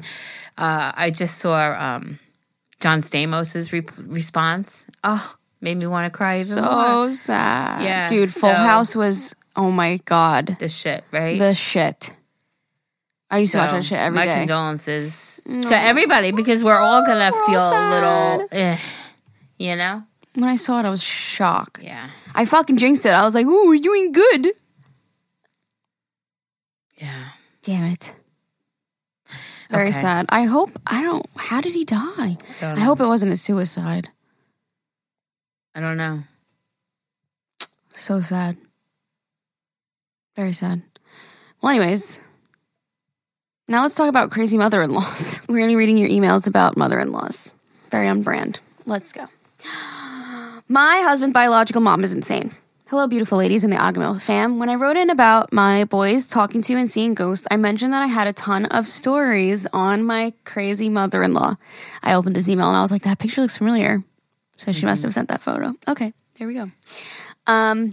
[0.58, 2.18] uh, I just saw um,
[2.80, 4.86] John Stamos's re- response.
[5.02, 7.08] Oh, made me want to cry even more.
[7.08, 7.82] so sad.
[7.82, 11.38] Yeah, Dude, Full so- House was, oh my God, The shit, right?
[11.38, 12.14] the shit.
[13.30, 14.34] I used to watch that shit every my day.
[14.40, 17.86] condolences to everybody because we're all gonna we're all feel a
[18.40, 18.78] little, eh,
[19.56, 20.02] you know?
[20.34, 21.82] When I saw it, I was shocked.
[21.82, 23.10] Yeah, I fucking jinxed it.
[23.10, 24.48] I was like, ooh, we're doing good.
[26.98, 27.28] yeah.
[27.62, 28.14] Damn it.
[29.70, 30.00] Very Okay.
[30.00, 30.26] sad.
[30.30, 32.36] I hope, I don't, how did he die?
[32.60, 32.84] Don't I know.
[32.84, 34.08] hope it wasn't a suicide.
[35.74, 36.20] I don't know.
[37.94, 38.56] So sad.
[40.36, 40.82] Very sad.
[41.60, 42.18] Well, anyways,
[43.68, 45.40] now let's talk about crazy mother in laws.
[45.48, 47.52] We're only reading your emails about mother in laws.
[47.90, 48.60] Very on brand.
[48.86, 49.26] Let's go.
[50.72, 52.52] My husband's biological mom is insane.
[52.88, 54.60] Hello, beautiful ladies in the Agahmil fam.
[54.60, 58.04] When I wrote in about my boys talking to and seeing ghosts, I mentioned that
[58.04, 61.56] I had a ton of stories on my crazy mother in law.
[62.04, 64.04] I opened this email and I was like, that picture looks familiar.
[64.58, 65.74] So she must have sent that photo.
[65.88, 66.70] Okay, there we go.
[67.48, 67.92] Um,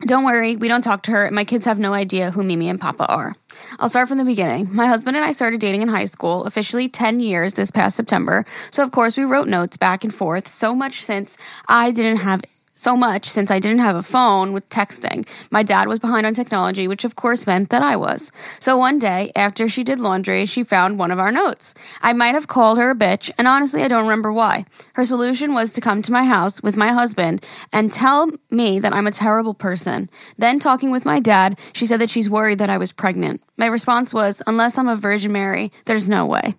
[0.00, 1.30] don't worry, we don't talk to her.
[1.30, 3.36] My kids have no idea who Mimi and Papa are.
[3.78, 4.74] I'll start from the beginning.
[4.74, 8.44] My husband and I started dating in high school, officially 10 years this past September.
[8.70, 11.36] So, of course, we wrote notes back and forth, so much since
[11.68, 12.42] I didn't have.
[12.80, 15.28] So much since I didn't have a phone with texting.
[15.50, 18.32] My dad was behind on technology, which of course meant that I was.
[18.58, 21.74] So one day, after she did laundry, she found one of our notes.
[22.00, 24.64] I might have called her a bitch, and honestly, I don't remember why.
[24.94, 28.94] Her solution was to come to my house with my husband and tell me that
[28.94, 30.08] I'm a terrible person.
[30.38, 33.42] Then, talking with my dad, she said that she's worried that I was pregnant.
[33.58, 36.54] My response was, unless I'm a Virgin Mary, there's no way.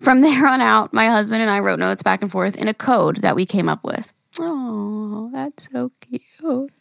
[0.00, 2.74] From there on out, my husband and I wrote notes back and forth in a
[2.74, 4.12] code that we came up with.
[4.38, 6.72] Oh, that's so cute.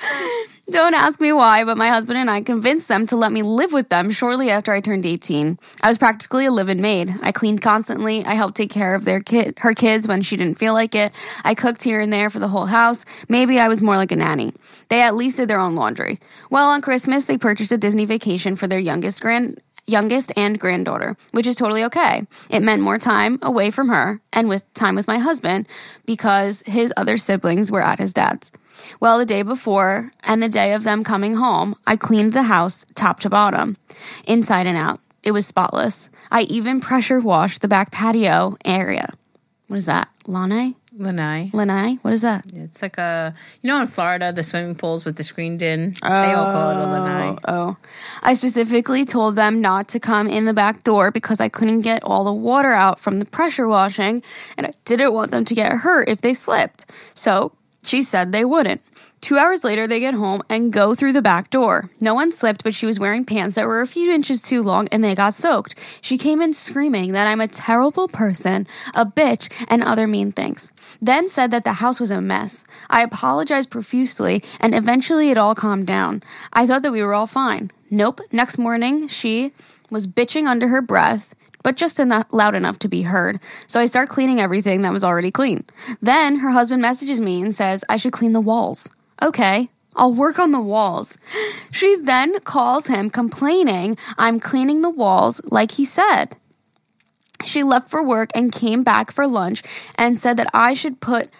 [0.70, 3.72] Don't ask me why, but my husband and I convinced them to let me live
[3.72, 5.58] with them shortly after I turned 18.
[5.82, 7.14] I was practically a live-in maid.
[7.22, 8.24] I cleaned constantly.
[8.24, 11.12] I helped take care of their kid, her kids when she didn't feel like it.
[11.44, 13.04] I cooked here and there for the whole house.
[13.28, 14.52] Maybe I was more like a nanny.
[14.88, 16.18] They at least did their own laundry.
[16.50, 21.16] Well, on Christmas, they purchased a Disney vacation for their youngest grand youngest and granddaughter,
[21.32, 22.26] which is totally okay.
[22.50, 25.66] It meant more time away from her and with time with my husband
[26.06, 28.50] because his other siblings were at his dad's.
[29.00, 32.84] Well, the day before and the day of them coming home, I cleaned the house
[32.94, 33.76] top to bottom,
[34.26, 35.00] inside and out.
[35.22, 36.10] It was spotless.
[36.30, 39.08] I even pressure washed the back patio area.
[39.68, 40.08] What is that?
[40.26, 40.74] Lanai?
[40.96, 41.50] Lanai.
[41.52, 41.94] Lanai?
[42.02, 42.44] What is that?
[42.52, 46.32] It's like a, you know, in Florida, the swimming pools with the screened in, they
[46.32, 47.38] all call it a oh, lanai.
[47.48, 47.76] Oh.
[48.22, 52.02] I specifically told them not to come in the back door because I couldn't get
[52.04, 54.22] all the water out from the pressure washing
[54.56, 56.86] and I didn't want them to get hurt if they slipped.
[57.14, 58.80] So she said they wouldn't.
[59.24, 61.88] Two hours later, they get home and go through the back door.
[61.98, 64.86] No one slipped, but she was wearing pants that were a few inches too long
[64.92, 65.76] and they got soaked.
[66.02, 70.74] She came in screaming that I'm a terrible person, a bitch, and other mean things.
[71.00, 72.66] Then said that the house was a mess.
[72.90, 76.22] I apologized profusely and eventually it all calmed down.
[76.52, 77.70] I thought that we were all fine.
[77.90, 78.20] Nope.
[78.30, 79.54] Next morning, she
[79.90, 83.40] was bitching under her breath but just enough, loud enough to be heard.
[83.68, 85.64] So I start cleaning everything that was already clean.
[86.02, 88.90] Then her husband messages me and says I should clean the walls.
[89.22, 91.16] Okay, I'll work on the walls.
[91.70, 96.36] She then calls him complaining I'm cleaning the walls like he said.
[97.44, 99.62] She left for work and came back for lunch
[99.96, 101.30] and said that I should put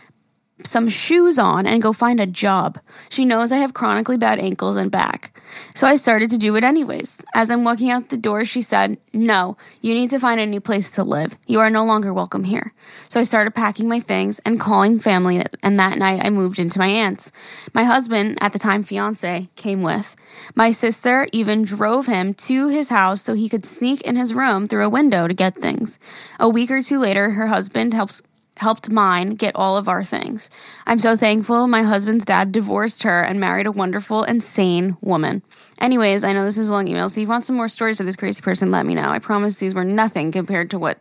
[0.62, 2.78] some shoes on and go find a job.
[3.08, 5.33] She knows I have chronically bad ankles and back.
[5.74, 7.24] So I started to do it anyways.
[7.34, 10.60] As I'm walking out the door, she said, No, you need to find a new
[10.60, 11.36] place to live.
[11.46, 12.72] You are no longer welcome here.
[13.08, 16.78] So I started packing my things and calling family, and that night I moved into
[16.78, 17.32] my aunt's.
[17.72, 20.16] My husband, at the time fiance, came with.
[20.54, 24.66] My sister even drove him to his house so he could sneak in his room
[24.66, 25.98] through a window to get things.
[26.38, 28.20] A week or two later, her husband helps
[28.58, 30.50] helped mine get all of our things.
[30.86, 35.42] I'm so thankful my husband's dad divorced her and married a wonderful and sane woman.
[35.80, 38.00] Anyways, I know this is a long email, so if you want some more stories
[38.00, 39.08] of this crazy person, let me know.
[39.08, 40.98] I promise these were nothing compared to what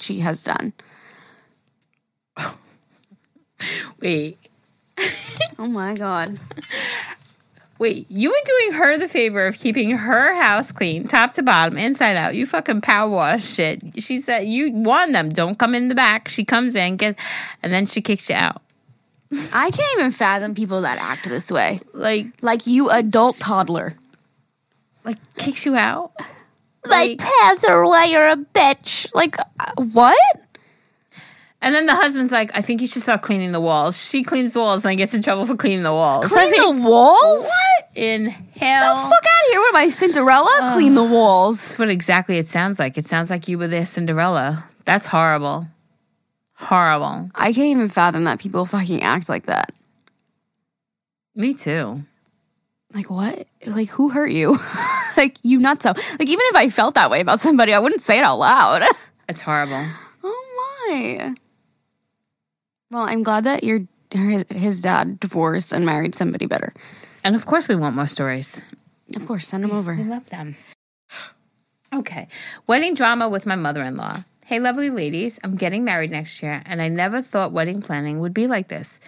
[0.00, 0.72] she has done.
[4.00, 4.38] Wait,
[5.58, 6.38] Oh my god.
[7.84, 11.76] wait, you were doing her the favor of keeping her house clean, top to bottom,
[11.76, 12.34] inside out.
[12.34, 14.02] You fucking power wash shit.
[14.02, 16.28] She said you warn them, don't come in the back.
[16.28, 17.22] She comes in, gets,
[17.62, 18.62] and then she kicks you out.
[19.52, 21.80] I can't even fathom people that act this way.
[21.92, 23.92] Like, Like you adult toddler.
[25.04, 26.12] like kicks you out.
[26.86, 29.08] Like pants are why you're a bitch.
[29.14, 30.18] Like uh, what?
[31.64, 33.96] And then the husband's like, I think you should start cleaning the walls.
[33.96, 36.26] She cleans the walls and then gets in trouble for cleaning the walls.
[36.26, 37.40] Clean think, the walls?
[37.40, 38.94] What in hell?
[38.94, 39.60] The fuck out of here.
[39.60, 40.72] What am I, Cinderella?
[40.74, 41.56] Clean the walls.
[41.56, 42.98] That's what exactly it sounds like.
[42.98, 44.62] It sounds like you were there, Cinderella.
[44.84, 45.66] That's horrible.
[46.52, 47.30] Horrible.
[47.34, 49.72] I can't even fathom that people fucking act like that.
[51.34, 52.02] Me too.
[52.92, 53.46] Like what?
[53.66, 54.58] Like who hurt you?
[55.16, 55.88] like you not so.
[55.88, 58.82] Like even if I felt that way about somebody, I wouldn't say it out loud.
[59.26, 59.82] It's horrible.
[60.22, 61.34] oh my.
[62.94, 63.80] Well, I'm glad that your
[64.12, 66.72] his, his dad divorced and married somebody better.
[67.24, 68.62] And of course, we want more stories.
[69.16, 69.94] Of course, send them over.
[69.94, 70.56] We love them.
[71.92, 72.26] Okay.
[72.66, 74.16] Wedding drama with my mother in law.
[74.46, 78.34] Hey, lovely ladies, I'm getting married next year, and I never thought wedding planning would
[78.34, 78.98] be like this.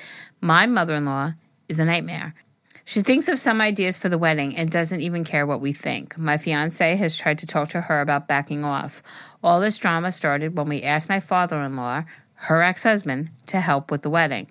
[0.41, 1.33] My mother in law
[1.69, 2.37] is a nightmare.
[2.85, 6.17] She thinks of some ideas for the wedding and doesn't even care what we think.
[6.17, 9.03] My fiance has tried to talk to her about backing off.
[9.43, 12.05] All this drama started when we asked my father in law,
[12.37, 14.49] her ex husband, to help with the wedding.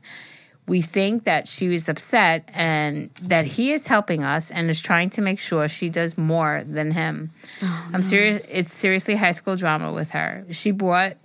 [0.67, 5.11] We think that she was upset and that he is helping us and is trying
[5.11, 7.31] to make sure she does more than him.
[7.61, 8.41] Oh, I'm serious.
[8.49, 10.45] It's seriously high school drama with her.
[10.49, 11.17] She brought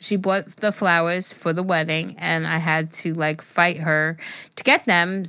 [0.00, 4.16] she bought the flowers for the wedding and I had to like fight her
[4.56, 5.24] to get them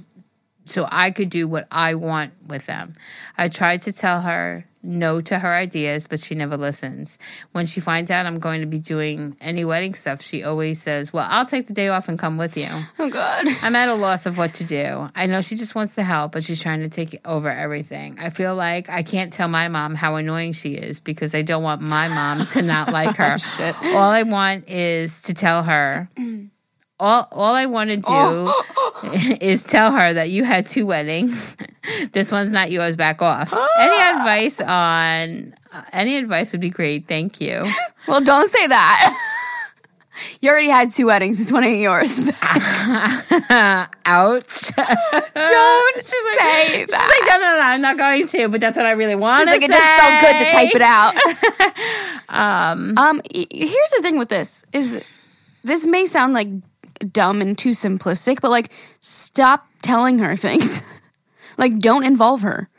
[0.65, 2.93] so I could do what I want with them.
[3.37, 7.19] I tried to tell her no to her ideas, but she never listens.
[7.51, 11.13] When she finds out I'm going to be doing any wedding stuff, she always says,
[11.13, 12.67] Well, I'll take the day off and come with you.
[12.97, 13.45] Oh God.
[13.61, 15.09] I'm at a loss of what to do.
[15.15, 18.17] I know she just wants to help, but she's trying to take over everything.
[18.19, 21.63] I feel like I can't tell my mom how annoying she is because I don't
[21.63, 23.37] want my mom to not like her.
[23.95, 26.09] all I want is to tell her.
[27.01, 28.53] All, all I want to do
[29.41, 31.57] is tell her that you had two weddings.
[32.11, 32.95] this one's not yours.
[32.95, 33.51] Back off.
[33.79, 37.07] Any advice on uh, any advice would be great.
[37.07, 37.65] Thank you.
[38.07, 39.15] Well, don't say that.
[40.41, 41.37] you already had two weddings.
[41.37, 42.17] This one ain't yours.
[42.19, 42.31] Ouch.
[44.75, 47.19] don't say She's that.
[47.19, 49.51] like, no, no, no, I'm not going to, but that's what I really want to
[49.53, 51.13] like it just felt good to type it out.
[52.29, 54.99] um, um, here's the thing with this is
[55.63, 56.47] this may sound like
[57.03, 60.81] dumb and too simplistic, but like stop telling her things.
[61.57, 62.69] like don't involve her.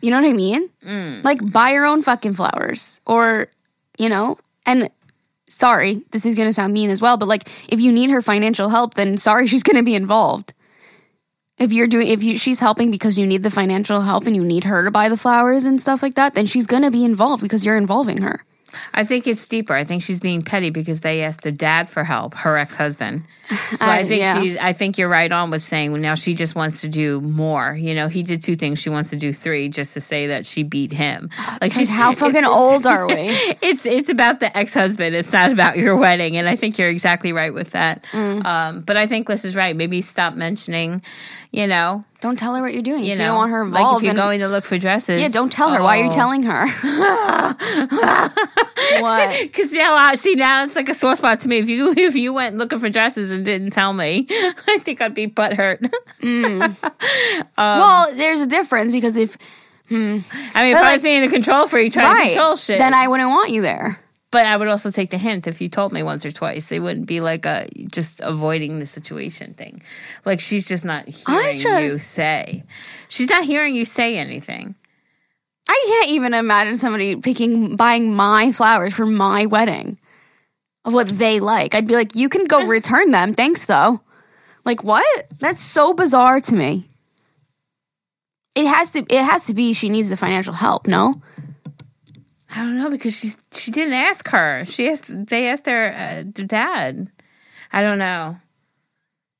[0.00, 0.68] You know what I mean?
[0.84, 1.24] Mm.
[1.24, 3.48] Like buy your own fucking flowers or
[3.98, 4.90] you know, and
[5.48, 8.22] sorry, this is going to sound mean as well, but like if you need her
[8.22, 10.54] financial help, then sorry she's going to be involved.
[11.58, 14.44] If you're doing if you she's helping because you need the financial help and you
[14.44, 17.04] need her to buy the flowers and stuff like that, then she's going to be
[17.04, 18.44] involved because you're involving her.
[18.92, 19.74] I think it's deeper.
[19.74, 23.22] I think she's being petty because they asked their dad for help, her ex husband.
[23.76, 24.40] So I, I- think yeah.
[24.40, 24.56] she's.
[24.58, 27.72] I think you're right on with saying well, now she just wants to do more.
[27.74, 28.78] You know, he did two things.
[28.78, 31.30] She wants to do three, just to say that she beat him.
[31.60, 33.14] Like Like how fucking old are we?
[33.62, 35.14] It's it's about the ex husband.
[35.14, 38.04] It's not about your wedding, and I think you're exactly right with that.
[38.12, 38.44] Mm.
[38.44, 39.74] Um, but I think Liz is right.
[39.74, 41.02] Maybe stop mentioning.
[41.50, 43.04] You know, Don't tell her what you're doing.
[43.04, 44.76] you if know, you don't want her like involved, if you're going to look for
[44.76, 45.20] dresses.
[45.20, 45.80] yeah, don't tell her.
[45.80, 46.12] Why are you oh.
[46.12, 46.66] telling her?
[49.00, 49.38] what?
[49.48, 51.58] Because now, I see now it's like a sore spot to me.
[51.58, 55.14] If you if you went looking for dresses and didn't tell me, I think I'd
[55.14, 55.88] be butthurt.
[56.20, 56.62] Mm.
[56.62, 56.74] Um,
[57.56, 59.36] well, there's a difference because if
[59.88, 60.18] hmm.
[60.54, 62.94] I mean, if But, I was being a control freak trying to control shit, then
[62.94, 64.00] I wouldn't want you there.
[64.30, 66.70] But I would also take the hint if you told me once or twice.
[66.70, 69.82] It wouldn't be like a just avoiding the situation thing.
[70.24, 72.64] Like she's just not hearing you just- say.
[73.08, 74.74] She's not hearing you say anything.
[75.70, 79.98] I can't even imagine somebody picking buying my flowers for my wedding
[80.84, 81.74] of what they like.
[81.74, 83.34] I'd be like, you can go return them.
[83.34, 84.00] Thanks though.
[84.64, 85.26] Like what?
[85.38, 86.88] That's so bizarre to me.
[88.54, 91.22] It has to it has to be she needs the financial help, no?
[92.58, 94.64] I don't know because she's she didn't ask her.
[94.64, 97.10] She asked they asked their, uh, their dad.
[97.72, 98.38] I don't know.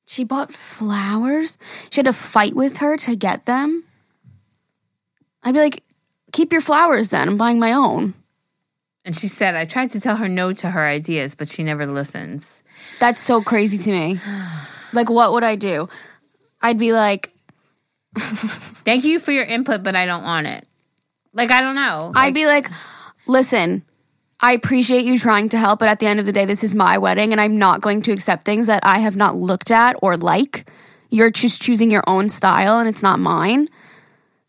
[0.05, 1.57] She bought flowers.
[1.91, 3.83] She had to fight with her to get them.
[5.43, 5.83] I'd be like,
[6.31, 7.27] keep your flowers then.
[7.27, 8.13] I'm buying my own.
[9.03, 11.85] And she said, I tried to tell her no to her ideas, but she never
[11.85, 12.63] listens.
[12.99, 14.19] That's so crazy to me.
[14.91, 15.87] Like, what would I do?
[16.63, 17.29] I'd be like,
[18.17, 20.65] Thank you for your input, but I don't want it.
[21.31, 22.11] Like, I don't know.
[22.15, 22.67] I'd be like,
[23.29, 23.83] listen,
[24.41, 26.73] I appreciate you trying to help, but at the end of the day, this is
[26.73, 29.95] my wedding, and I'm not going to accept things that I have not looked at
[30.01, 30.69] or like.
[31.09, 33.67] You're just choosing your own style, and it's not mine.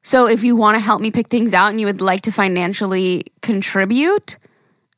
[0.03, 2.33] So if you want to help me pick things out and you would like to
[2.33, 4.37] financially contribute,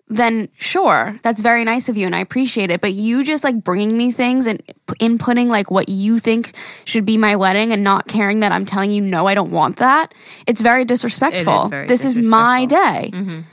[0.08, 2.80] then sure, that's very nice of you, and I appreciate it.
[2.80, 4.62] But you just like bringing me things and
[5.00, 6.54] inputting like what you think
[6.84, 9.76] should be my wedding, and not caring that I'm telling you no, I don't want
[9.76, 10.12] that.
[10.46, 11.68] It's very disrespectful.
[11.68, 13.51] very this is my day, disrespectful.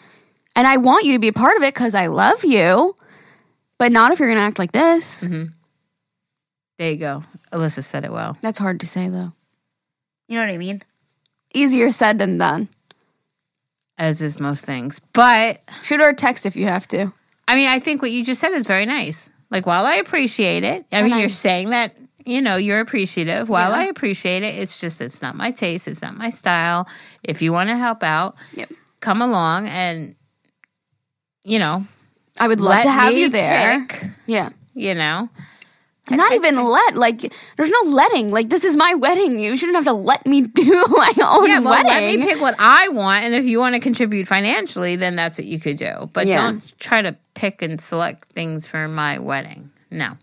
[0.56, 2.96] And I want you to be a part of it because I love you.
[3.78, 5.24] but not if you're gonna act like this.
[5.24, 5.46] Mm-hmm.
[6.78, 7.24] There you go.
[7.54, 8.38] Alyssa said it well.
[8.42, 9.34] That's hard to say though.
[10.28, 10.82] You know what I mean?
[11.54, 12.70] Easier said than done.
[13.98, 15.00] As is most things.
[15.14, 17.12] But Shoot her a text if you have to.
[17.48, 19.30] I mean, I think what you just said is very nice.
[19.50, 21.96] Like, while I appreciate it, I And mean, I- you're saying that,
[22.26, 23.50] you know, you're appreciative.
[23.50, 23.78] While Yeah.
[23.78, 25.88] I appreciate it, it's just, it's not my taste.
[25.88, 26.88] It's not my style.
[27.24, 28.72] If you want to help out, Yep.
[29.02, 30.16] come along and,
[31.50, 31.86] you know,
[32.40, 33.86] I would love to have you there.
[33.88, 34.50] pick, Yeah.
[34.76, 35.30] you know,
[36.08, 36.96] It's not even let.
[36.96, 38.32] Like, there's no letting.
[38.32, 39.40] Like, this is my wedding.
[39.40, 42.56] You shouldn't have to let me do my own yeah, well, let me pick what
[42.58, 43.26] I want.
[43.26, 46.10] And if you want to contribute financially, then that's what you could do.
[46.14, 46.42] But Yeah.
[46.52, 49.70] don't try to pick and select things for my wedding.
[49.92, 50.18] No.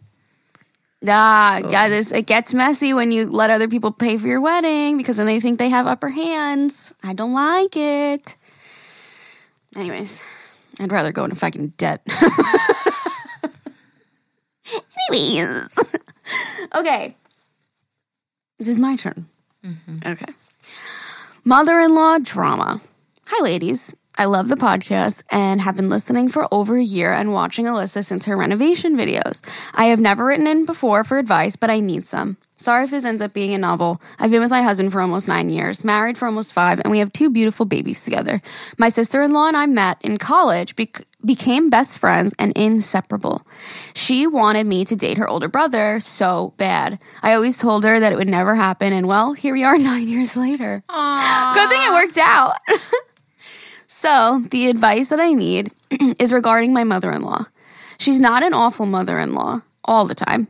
[1.09, 4.97] Ah, yeah, this it gets messy when you let other people pay for your wedding
[4.97, 6.95] because then they think they have upper hands.
[7.05, 8.35] I don't like it.
[9.77, 10.21] Anyways,
[10.81, 12.07] I'd rather go into fucking debt.
[15.11, 15.69] Anyways,
[16.75, 17.17] okay,
[18.59, 19.27] this is my turn.
[19.65, 19.99] Mm-hmm.
[20.07, 20.33] Okay,
[21.45, 22.81] mother-in-law drama.
[23.29, 23.95] Hi, ladies.
[24.19, 28.05] I love the podcast and have been listening for over a year and watching Alyssa
[28.05, 29.47] since her renovation videos.
[29.75, 32.39] I have never written in before for advice, but I need some.
[32.59, 34.01] Sorry if this ends up being a novel.
[34.19, 37.01] I've been with my husband for almost nine years, married for almost five, and we
[37.01, 38.41] have two beautiful babies together.
[38.79, 43.47] My sister in law and I met in college, bec- became best friends, and inseparable.
[43.95, 46.99] She wanted me to date her older brother so bad.
[47.23, 50.09] I always told her that it would never happen, and well, here we are nine
[50.09, 50.83] years later.
[50.89, 51.55] Aww.
[51.55, 52.55] Good thing it worked out.
[54.07, 55.71] so, the advice that I need
[56.21, 57.47] is regarding my mother in law.
[57.99, 60.49] She's not an awful mother in law all the time.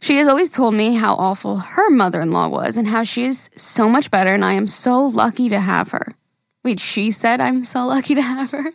[0.00, 3.24] She has always told me how awful her mother in law was and how she
[3.24, 6.14] is so much better, and I am so lucky to have her.
[6.62, 8.72] Wait, she said I'm so lucky to have her?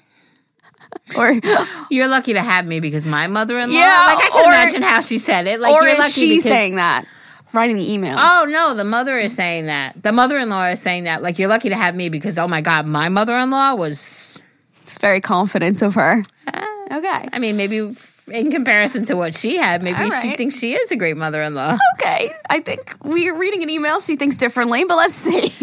[1.17, 1.39] or
[1.91, 4.53] You're lucky to have me because my mother in law, Yeah, like I can or-
[4.53, 5.59] imagine how she said it.
[5.59, 7.05] Like or you're is lucky she because, saying that?
[7.51, 8.15] Writing the email.
[8.19, 10.01] Oh no, the mother is saying that.
[10.01, 11.23] The mother in law is saying that.
[11.23, 14.41] Like you're lucky to have me because oh my god, my mother in law was.
[14.83, 16.23] It's very confident of her.
[16.47, 16.65] Ah.
[16.91, 17.27] Okay.
[17.31, 17.91] I mean, maybe
[18.31, 21.41] in comparison to what she had, maybe All she thinks she is a great mother
[21.41, 21.77] in law.
[21.95, 22.31] okay.
[22.49, 23.99] I think we're reading an email.
[23.99, 25.53] She thinks differently, but let's see.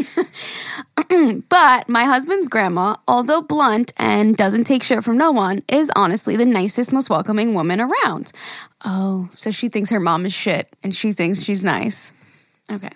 [1.48, 6.36] but my husband's grandma, although blunt and doesn't take shit from no one, is honestly
[6.36, 8.32] the nicest, most welcoming woman around.
[8.84, 12.12] Oh, so she thinks her mom is shit and she thinks she's nice.
[12.70, 12.90] Okay.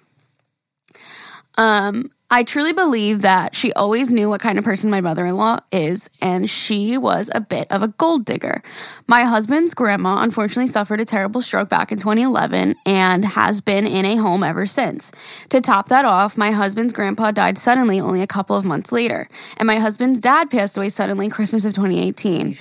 [1.58, 5.34] Um, I truly believe that she always knew what kind of person my mother in
[5.34, 8.62] law is, and she was a bit of a gold digger.
[9.08, 14.04] My husband's grandma unfortunately suffered a terrible stroke back in 2011 and has been in
[14.04, 15.10] a home ever since.
[15.48, 19.26] To top that off, my husband's grandpa died suddenly only a couple of months later,
[19.56, 22.54] and my husband's dad passed away suddenly Christmas of 2018.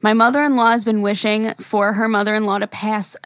[0.00, 3.18] My mother in law has been wishing for her mother in law to pass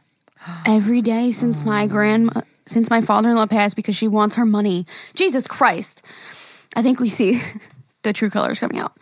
[0.67, 1.87] every day since my oh.
[1.87, 4.87] grandma since my father-in-law passed because she wants her money.
[5.15, 6.05] Jesus Christ.
[6.77, 7.41] I think we see
[8.03, 8.99] the true colors coming out.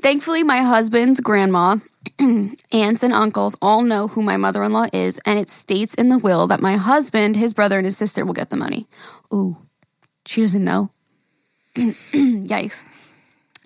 [0.00, 1.76] Thankfully, my husband's grandma,
[2.72, 6.46] aunts and uncles all know who my mother-in-law is and it states in the will
[6.46, 8.86] that my husband, his brother and his sister will get the money.
[9.32, 9.56] Ooh.
[10.26, 10.90] She doesn't know.
[11.74, 12.84] Yikes.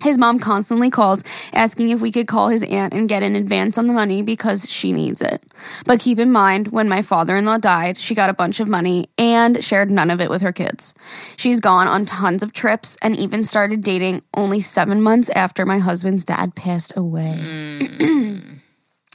[0.01, 3.77] His mom constantly calls asking if we could call his aunt and get an advance
[3.77, 5.45] on the money because she needs it.
[5.85, 8.69] But keep in mind, when my father in law died, she got a bunch of
[8.69, 10.93] money and shared none of it with her kids.
[11.35, 15.79] She's gone on tons of trips and even started dating only seven months after my
[15.79, 17.37] husband's dad passed away.
[17.41, 18.59] Mm.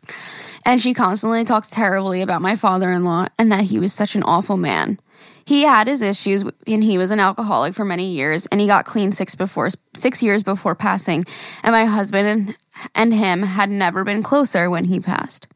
[0.67, 4.17] and she constantly talks terribly about my father in law and that he was such
[4.17, 4.99] an awful man.
[5.47, 8.85] He had his issues and he was an alcoholic for many years and he got
[8.85, 11.25] clean six before six years before passing
[11.63, 12.57] and my husband and,
[12.95, 15.47] and him had never been closer when he passed.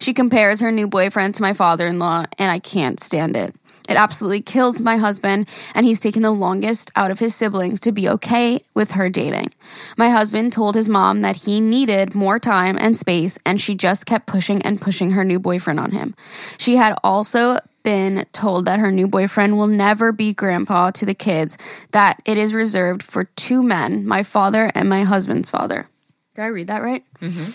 [0.00, 3.56] She compares her new boyfriend to my father-in-law and I can't stand it.
[3.88, 7.92] It absolutely kills my husband, and he's taken the longest out of his siblings to
[7.92, 9.50] be okay with her dating.
[9.96, 14.06] My husband told his mom that he needed more time and space, and she just
[14.06, 16.14] kept pushing and pushing her new boyfriend on him.
[16.58, 21.14] She had also been told that her new boyfriend will never be grandpa to the
[21.14, 21.58] kids,
[21.92, 25.86] that it is reserved for two men, my father and my husband's father.
[26.34, 27.04] Did I read that right?
[27.20, 27.50] Mm-hmm.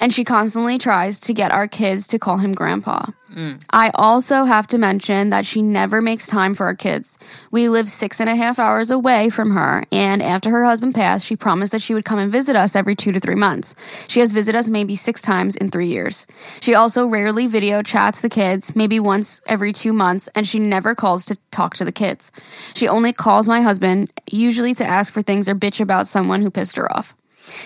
[0.00, 3.06] And she constantly tries to get our kids to call him grandpa.
[3.36, 3.62] Mm.
[3.70, 7.18] I also have to mention that she never makes time for our kids.
[7.50, 11.26] We live six and a half hours away from her, and after her husband passed,
[11.26, 13.74] she promised that she would come and visit us every two to three months.
[14.08, 16.26] She has visited us maybe six times in three years.
[16.62, 20.94] She also rarely video chats the kids, maybe once every two months, and she never
[20.94, 22.32] calls to talk to the kids.
[22.74, 26.50] She only calls my husband, usually to ask for things or bitch about someone who
[26.50, 27.14] pissed her off.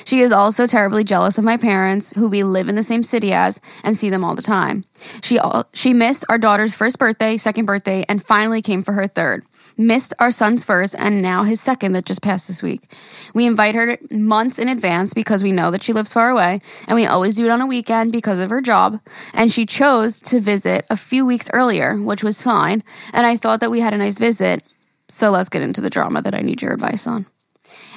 [0.05, 3.33] She is also terribly jealous of my parents, who we live in the same city
[3.33, 4.85] as and see them all the time.
[5.23, 9.07] She all, she missed our daughter's first birthday, second birthday, and finally came for her
[9.07, 9.45] third.
[9.77, 12.93] Missed our son's first and now his second that just passed this week.
[13.35, 16.97] We invite her months in advance because we know that she lives far away, and
[16.97, 19.01] we always do it on a weekend because of her job.
[19.33, 22.83] And she chose to visit a few weeks earlier, which was fine.
[23.15, 24.63] And I thought that we had a nice visit.
[25.09, 27.25] So let's get into the drama that I need your advice on.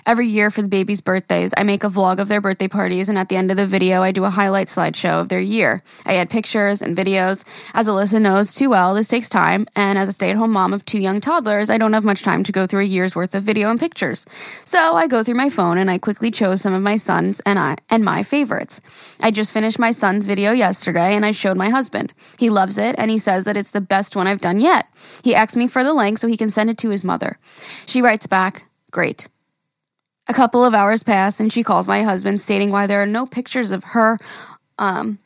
[0.05, 3.17] Every year for the baby's birthdays, I make a vlog of their birthday parties, and
[3.17, 5.81] at the end of the video, I do a highlight slideshow of their year.
[6.05, 7.45] I add pictures and videos.
[7.73, 10.73] As Alyssa knows too well, this takes time, and as a stay at home mom
[10.73, 13.33] of two young toddlers, I don't have much time to go through a year's worth
[13.33, 14.25] of video and pictures.
[14.65, 17.57] So I go through my phone and I quickly chose some of my son's and
[17.57, 18.81] I and my favorites.
[19.21, 22.11] I just finished my son's video yesterday and I showed my husband.
[22.37, 24.89] He loves it and he says that it's the best one I've done yet.
[25.23, 27.37] He asked me for the link so he can send it to his mother.
[27.85, 29.27] She writes back, Great.
[30.27, 33.25] A couple of hours pass, and she calls my husband, stating why there are no
[33.25, 34.17] pictures of her,
[34.77, 35.19] um,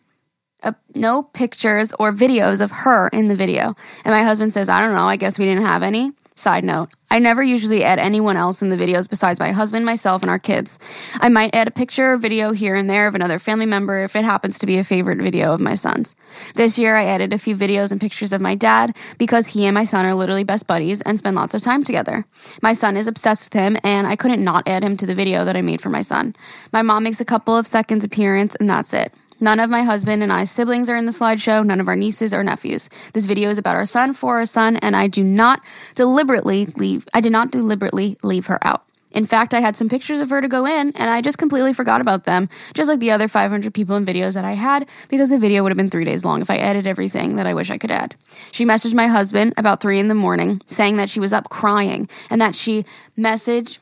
[0.63, 3.75] uh, no pictures or videos of her in the video.
[4.03, 6.11] And my husband says, I don't know, I guess we didn't have any.
[6.37, 10.21] Side note, I never usually add anyone else in the videos besides my husband, myself,
[10.21, 10.77] and our kids.
[11.15, 14.15] I might add a picture or video here and there of another family member if
[14.15, 16.15] it happens to be a favorite video of my son's.
[16.53, 19.73] This year, I added a few videos and pictures of my dad because he and
[19.73, 22.23] my son are literally best buddies and spend lots of time together.
[22.61, 25.43] My son is obsessed with him, and I couldn't not add him to the video
[25.43, 26.35] that I made for my son.
[26.71, 29.11] My mom makes a couple of seconds appearance, and that's it.
[29.39, 32.33] None of my husband and I's siblings are in the slideshow, none of our nieces
[32.33, 32.89] or nephews.
[33.13, 35.63] This video is about our son for our son, and I do not
[35.93, 38.83] deliberately leave I did not deliberately leave her out.
[39.11, 41.73] In fact, I had some pictures of her to go in, and I just completely
[41.73, 45.29] forgot about them, just like the other 500 people in videos that I had, because
[45.29, 47.69] the video would have been three days long if I added everything that I wish
[47.69, 48.15] I could add.
[48.51, 52.09] She messaged my husband about three in the morning, saying that she was up crying
[52.29, 52.85] and that she
[53.17, 53.77] messaged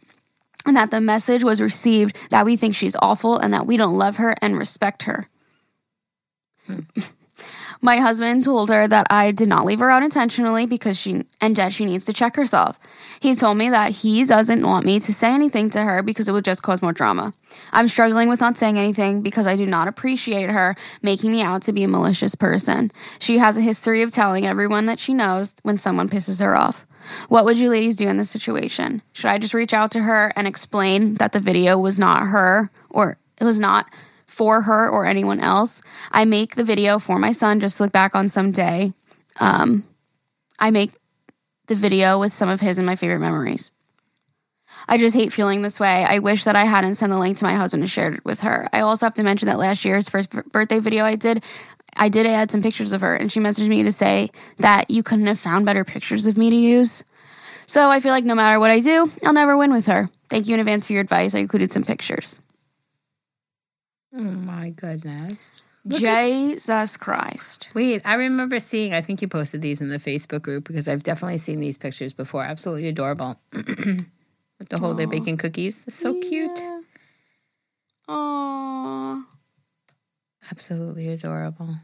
[0.66, 3.98] and that the message was received that we think she's awful and that we don't
[3.98, 5.28] love her and respect her.
[7.82, 11.56] My husband told her that I did not leave her out intentionally because she and
[11.58, 12.80] that she needs to check herself.
[13.20, 16.32] He told me that he doesn't want me to say anything to her because it
[16.32, 17.34] would just cause more drama.
[17.72, 21.64] I'm struggling with not saying anything because I do not appreciate her making me out
[21.64, 22.92] to be a malicious person.
[23.20, 26.86] She has a history of telling everyone that she knows when someone pisses her off.
[27.30, 29.04] What would you ladies do in this situation?
[29.14, 32.72] Should I just reach out to her and explain that the video was not her
[32.90, 33.94] or it was not
[34.36, 35.82] for her or anyone else.
[36.12, 38.94] I make the video for my son just to look back on someday.
[39.40, 39.86] Um,
[40.60, 40.92] I make
[41.68, 43.72] the video with some of his and my favorite memories.
[44.90, 46.04] I just hate feeling this way.
[46.04, 48.42] I wish that I hadn't sent the link to my husband and shared it with
[48.42, 48.68] her.
[48.74, 51.42] I also have to mention that last year's first birthday video I did,
[51.96, 55.02] I did add some pictures of her, and she messaged me to say that you
[55.02, 57.06] couldn't have found better pictures of me to use.
[57.66, 60.10] So I feel like no matter what I do, I'll never win with her.
[60.28, 61.34] Thank you in advance for your advice.
[61.34, 62.42] I included some pictures.
[64.18, 65.66] Oh my goodness.
[65.88, 67.70] Jesus Christ.
[67.76, 71.04] Wait, I remember seeing, I think you posted these in the Facebook group because I've
[71.04, 72.44] definitely seen these pictures before.
[72.44, 73.40] Absolutely adorable.
[73.54, 75.86] With the whole they're baking cookies.
[75.86, 76.30] It's so yeah.
[76.30, 76.60] cute.
[78.08, 79.26] Aww.
[80.50, 81.76] Absolutely adorable.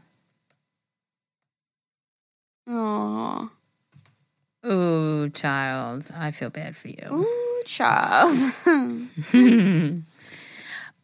[2.66, 3.50] Aww.
[4.64, 6.10] Ooh, child.
[6.16, 7.08] I feel bad for you.
[7.12, 8.36] Ooh, child.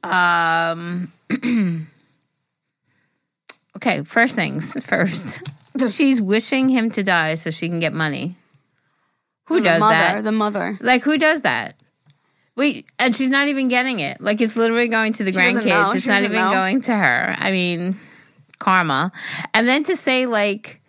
[0.03, 1.13] um
[3.77, 5.41] okay, first things first.
[5.91, 8.37] She's wishing him to die so she can get money.
[9.47, 10.25] Who the does mother, that?
[10.25, 10.79] The mother.
[10.81, 11.77] Like who does that?
[12.57, 14.21] Wait, and she's not even getting it.
[14.21, 15.95] Like it's literally going to the She grandkids.
[15.95, 16.51] It's not even know.
[16.51, 17.37] going to her.
[17.39, 17.95] I mean,
[18.59, 19.13] karma.
[19.55, 20.81] And then to say like,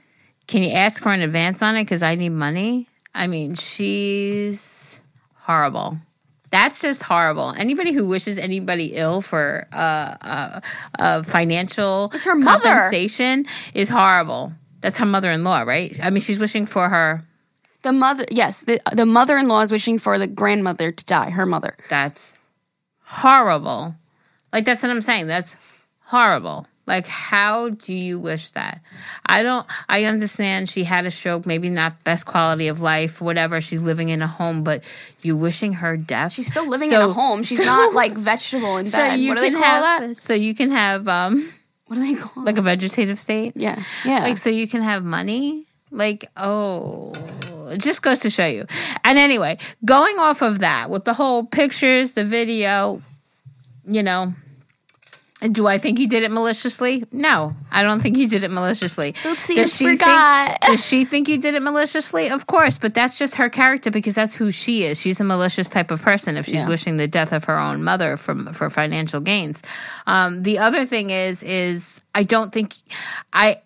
[0.47, 2.87] can you ask for an advance on it because I need money?
[3.13, 5.03] I mean, she's
[5.35, 5.99] horrible.
[6.51, 7.53] That's just horrible.
[7.57, 9.75] Anybody who wishes anybody ill for uh,
[10.21, 10.61] uh,
[10.97, 12.63] uh, financial It's her mother.
[12.63, 14.53] compensation is horrible.
[14.81, 15.95] That's her mother-in-law, right?
[16.01, 17.23] I mean, she's wishing for her.
[17.83, 21.29] The mother, yes, the, the mother in law is wishing for the grandmother to die,
[21.29, 21.75] her mother.
[21.89, 22.35] That's
[23.03, 23.95] horrible.
[24.51, 25.27] Like that's what I'm saying.
[25.27, 25.57] That's
[26.05, 26.65] horrible.
[26.89, 28.81] Like how do you wish that?
[29.25, 33.61] I don't I understand she had a stroke, maybe not best quality of life, whatever.
[33.61, 34.83] She's living in a home, but
[35.21, 36.33] you wishing her death.
[36.33, 37.43] She's still living So- in a home.
[37.43, 39.19] She's so- not like vegetable in so bed.
[39.19, 40.17] you what do they call have, that?
[40.17, 41.47] So you can have um
[41.85, 42.59] What do they call like it?
[42.59, 43.53] a vegetative state.
[43.55, 44.23] Yeah, yeah.
[44.23, 45.65] Like so you can have money.
[45.91, 47.13] Like oh,
[47.71, 48.65] it just goes to show you.
[49.03, 53.01] And anyway, going off of that with the whole pictures, the video,
[53.85, 54.33] you know,
[55.41, 57.05] Do I think he did it maliciously?
[57.13, 59.13] No, I don't think he did it maliciously.
[59.13, 60.47] Oopsie, Does I forgot.
[60.49, 62.29] Think, does she think he did it maliciously?
[62.29, 64.99] Of course, but that's just her character because that's who she is.
[64.99, 66.67] She's a malicious type of person if she's Yeah.
[66.67, 69.63] wishing the death of her own mother from for financial gains.
[70.05, 72.75] Um, the other thing is, is I don't think
[73.31, 73.61] I.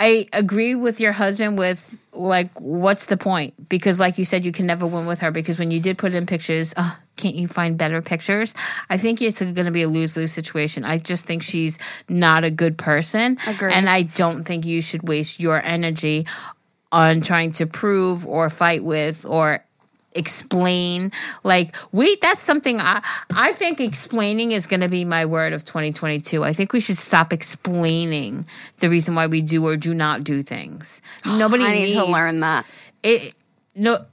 [0.00, 3.68] I agree with your husband with like what's the point?
[3.68, 6.14] Because like you said, you can never win with her because when you did put
[6.14, 8.54] in pictures, uh, can't you find better pictures?
[8.88, 10.84] I think it's going to be a lose lose situation.
[10.84, 13.72] I just think she's not a good person, Agree.
[13.72, 16.26] and I don't think you should waste your energy
[16.90, 19.62] on trying to prove or fight with or
[20.14, 21.12] explain
[21.44, 23.00] like wait that's something i
[23.36, 26.96] i think explaining is going to be my word of 2022 i think we should
[26.96, 28.46] stop explaining
[28.78, 32.06] the reason why we do or do not do things nobody I need needs to
[32.06, 32.64] learn that.
[33.02, 33.34] it
[33.76, 34.04] no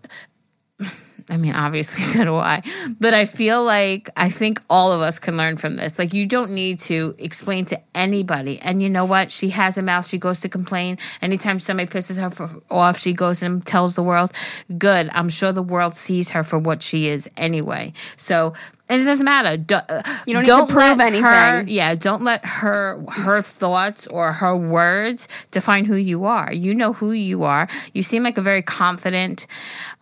[1.30, 2.62] I mean, obviously, so do I.
[3.00, 5.98] But I feel like I think all of us can learn from this.
[5.98, 8.60] Like, you don't need to explain to anybody.
[8.60, 9.32] And you know what?
[9.32, 10.08] She has a mouth.
[10.08, 10.98] She goes to complain.
[11.22, 14.32] Anytime somebody pisses her off, she goes and tells the world.
[14.78, 15.10] Good.
[15.14, 17.94] I'm sure the world sees her for what she is anyway.
[18.18, 18.54] So,
[18.88, 19.58] and it doesn't matter.
[19.58, 19.80] Do,
[20.28, 21.74] You don't need to prove let Her, anything.
[21.76, 26.54] yeah, don't let her her thoughts or her words define who you are.
[26.54, 27.68] You know who you are.
[27.94, 29.48] You seem like a very confident,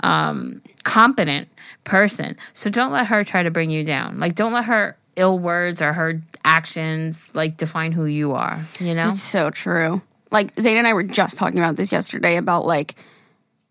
[0.04, 1.48] um, competent
[1.84, 2.36] person.
[2.54, 4.20] So don't let her try to bring you down.
[4.20, 8.60] Like don't let her ill words or her actions like define who you are.
[8.80, 9.10] You know?
[9.10, 10.02] It's so true.
[10.32, 12.96] Like Zane and I were just talking about this yesterday about like,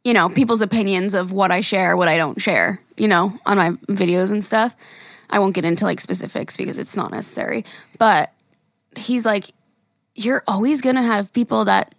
[0.05, 3.57] you know, people's opinions of what I share, what I don't share, you know, on
[3.57, 4.75] my videos and stuff.
[5.33, 7.65] I won't get into like specifics because it's not necessary.
[7.99, 8.33] But
[8.97, 9.51] he's like,
[10.15, 11.95] you're always gonna have people that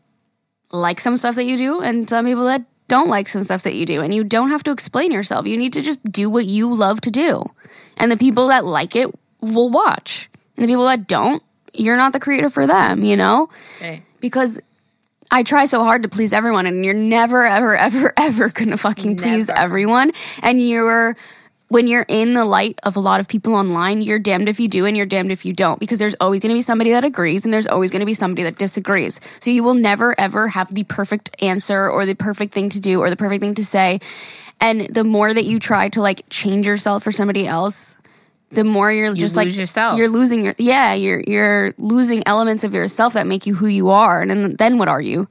[0.71, 3.73] like some stuff that you do and some people that don't like some stuff that
[3.73, 4.01] you do.
[4.01, 5.47] And you don't have to explain yourself.
[5.47, 7.43] You need to just do what you love to do.
[7.97, 9.09] And the people that like it
[9.41, 10.29] will watch.
[10.55, 11.41] And the people that don't,
[11.73, 13.49] you're not the creator for them, you know?
[13.81, 14.03] Right.
[14.19, 14.59] because
[15.31, 19.17] I try so hard to please everyone, and you're never, ever, ever, ever gonna fucking
[19.17, 20.11] please everyone.
[20.43, 21.15] And you're
[21.73, 24.67] when you're in the light of a lot of people online, you're damned if you
[24.67, 27.45] do and you're damned if you don't, because there's always gonna be somebody that agrees
[27.45, 29.19] and there's always gonna be somebody that disagrees.
[29.39, 32.99] So you will never ever have the perfect answer or the perfect thing to do
[32.99, 34.01] or the perfect thing to say.
[34.61, 37.97] And the more that you try to like change yourself for somebody else,
[38.51, 39.97] the more you're just like yourself.
[39.97, 40.93] You're losing your yeah.
[40.93, 44.77] You're you're losing elements of yourself that make you who you are, and then, then
[44.77, 45.27] what are you?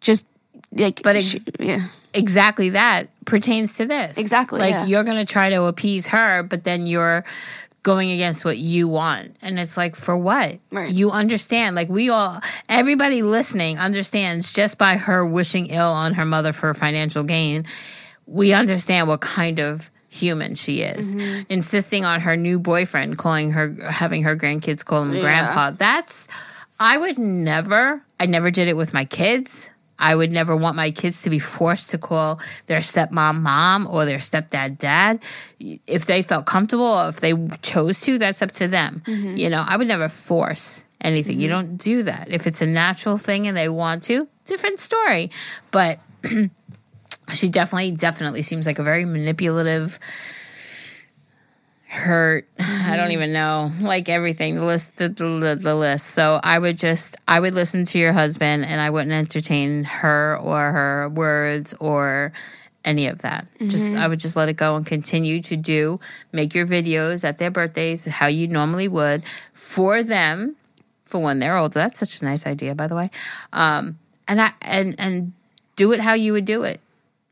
[0.00, 0.24] Just
[0.72, 4.18] like, But ex- yeah, exactly that pertains to this.
[4.18, 4.84] Exactly, Like yeah.
[4.86, 7.24] you're going to try to appease her, but then you're
[7.82, 9.36] going against what you want.
[9.42, 10.58] And it's like, for what?
[10.70, 10.90] Right.
[10.92, 11.74] You understand.
[11.74, 16.72] Like we all, everybody listening understands just by her wishing ill on her mother for
[16.74, 17.64] financial gain,
[18.26, 21.16] we understand what kind of human she is.
[21.16, 21.42] Mm-hmm.
[21.48, 25.20] Insisting on her new boyfriend calling her, having her grandkids call him Yeah.
[25.22, 25.70] grandpa.
[25.72, 26.28] That's,
[26.78, 29.70] I would never, I never did it with my kids.
[29.98, 34.04] I would never want my kids to be forced to call their stepmom mom or
[34.04, 35.22] their stepdad dad.
[35.60, 39.02] If they felt comfortable or if they chose to, that's up to them.
[39.04, 39.36] Mm-hmm.
[39.36, 41.40] You know, I would never force anything.
[41.40, 41.68] You mm-hmm.
[41.68, 42.28] don't do that.
[42.30, 45.30] If it's a natural thing and they want to, different story.
[45.70, 46.00] But
[47.34, 49.98] she definitely, definitely seems like a very manipulative,
[51.92, 52.48] hurt.
[52.58, 54.56] I don't even know, like everything.
[54.56, 56.08] The list, the, the the list.
[56.08, 60.36] So I would just, I would listen to your husband, and I wouldn't entertain her
[60.38, 62.32] or her words or
[62.84, 63.46] any of that.
[63.60, 66.00] Just, I would just let it go and continue to do,
[66.32, 69.22] make your videos at their birthdays how you normally would
[69.54, 70.56] for them,
[71.04, 71.74] for when they're older.
[71.74, 73.10] That's such a nice idea, by the way.
[73.52, 75.32] Um, and I and and
[75.76, 76.80] do it how you would do it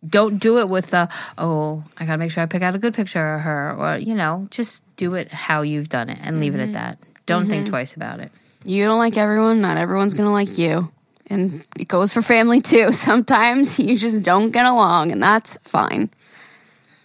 [0.06, 2.94] don't do it with the oh i gotta make sure i pick out a good
[2.94, 6.54] picture of her or you know just do it how you've done it and leave
[6.54, 6.74] it at mm-hmm.
[6.74, 6.98] that.
[7.24, 7.70] Don't think mm-hmm.
[7.70, 8.30] twice about it.
[8.64, 9.62] You don't like everyone.
[9.62, 10.92] Not everyone's gonna like you,
[11.26, 12.92] and it goes for family too.
[13.10, 16.10] Sometimes you just don't get along, and that's fine.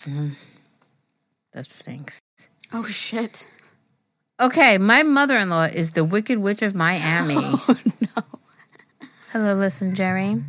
[0.01, 0.35] Mm.
[1.53, 2.21] that stinks.
[2.73, 3.47] Oh shit!
[4.37, 7.35] okay my mother-in-law is the wicked witch of miami.
[7.67, 8.23] Oh no.
[9.31, 10.43] Hello listen jerry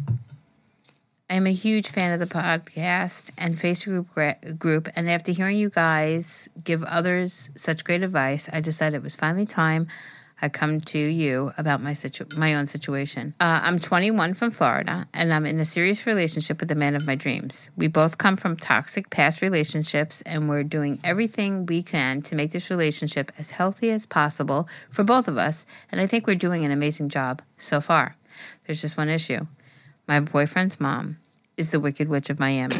[1.29, 5.59] I am a huge fan of the podcast and Facebook gra- group, and after hearing
[5.59, 9.89] you guys give others such great advice, I decided it was finally time
[10.41, 13.35] I come to you about my situ- my own situation.
[13.41, 17.09] Uh, I'm 21 from Florida, and I'm in a serious relationship with the man of
[17.09, 17.71] my dreams.
[17.75, 22.53] We both come from toxic past relationships, and we're doing everything we can to make
[22.53, 25.67] this relationship as healthy as possible for both of us.
[25.91, 28.15] And I think we're doing an amazing job so far.
[28.67, 29.47] There's just one issue.
[30.09, 31.19] My boyfriend's mom
[31.57, 32.77] is the Wicked Witch of Miami.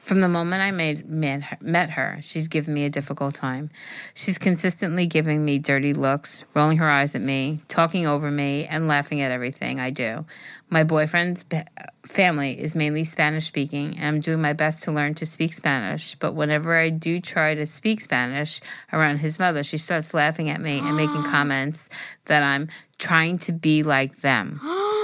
[0.00, 3.70] From the moment I made met her, met her, she's given me a difficult time.
[4.14, 8.86] She's consistently giving me dirty looks, rolling her eyes at me, talking over me, and
[8.86, 10.24] laughing at everything I do.
[10.70, 11.44] My boyfriend's
[12.04, 16.14] family is mainly Spanish speaking, and I'm doing my best to learn to speak Spanish.
[16.14, 18.60] But whenever I do try to speak Spanish
[18.92, 21.90] around his mother, she starts laughing at me and making comments
[22.26, 22.68] that I'm
[22.98, 24.60] trying to be like them.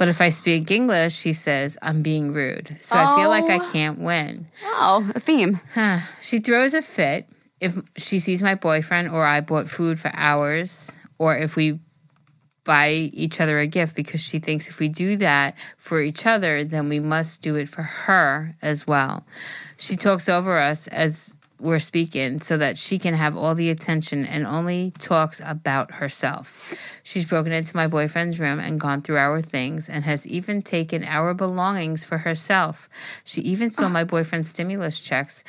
[0.00, 2.78] But if I speak English, she says I'm being rude.
[2.80, 3.70] So I feel like I Oh.
[3.70, 4.46] can't win.
[4.64, 5.60] Oh, a theme.
[6.22, 7.28] She throws a fit
[7.60, 11.80] if she sees my boyfriend or I bought food for hours or if we
[12.64, 16.64] buy each other a gift because she thinks if we do that for each other,
[16.64, 19.26] then we must do it for her as well.
[19.76, 24.24] She talks over us as we're speaking so that she can have all the attention
[24.24, 27.00] and only talks about herself.
[27.02, 31.04] She's broken into my boyfriend's room and gone through our things and has even taken
[31.04, 32.88] our belongings for herself.
[33.24, 35.44] She even stole my boyfriend's stimulus checks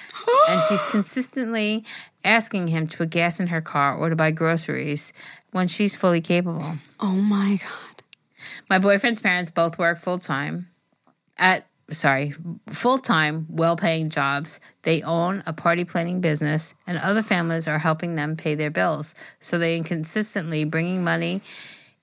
[0.49, 1.85] and she's consistently
[2.23, 5.13] asking him to put gas in her car or to buy groceries
[5.51, 6.73] when she's fully capable.
[6.99, 8.03] Oh my god.
[8.69, 10.67] My boyfriend's parents both work full time
[11.37, 12.33] at sorry,
[12.69, 14.59] full time, well paying jobs.
[14.83, 19.15] They own a party planning business, and other families are helping them pay their bills.
[19.39, 21.41] So they are consistently bringing money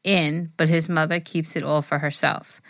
[0.04, 2.60] in, but his mother keeps it all for herself.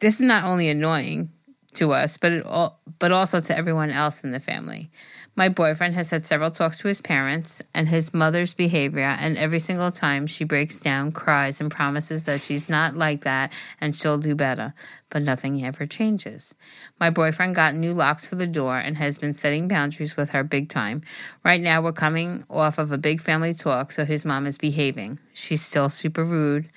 [0.00, 1.30] This is not only annoying
[1.74, 4.90] to us, but it all, but also to everyone else in the family.
[5.38, 9.58] My boyfriend has had several talks to his parents and his mother's behavior, and every
[9.58, 14.16] single time she breaks down, cries, and promises that she's not like that and she'll
[14.16, 14.72] do better.
[15.10, 16.54] But nothing ever changes.
[16.98, 20.42] My boyfriend got new locks for the door and has been setting boundaries with her
[20.42, 21.02] big time.
[21.44, 25.18] Right now, we're coming off of a big family talk, so his mom is behaving.
[25.34, 26.70] She's still super rude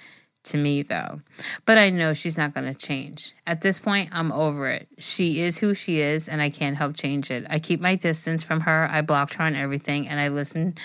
[0.46, 1.22] to me though.
[1.66, 3.34] But I know she's not going to change.
[3.46, 4.88] At this point, I'm over it.
[4.98, 7.46] She is who she is and I can't help change it.
[7.50, 8.88] I keep my distance from her.
[8.92, 10.76] I blocked her on everything and I listen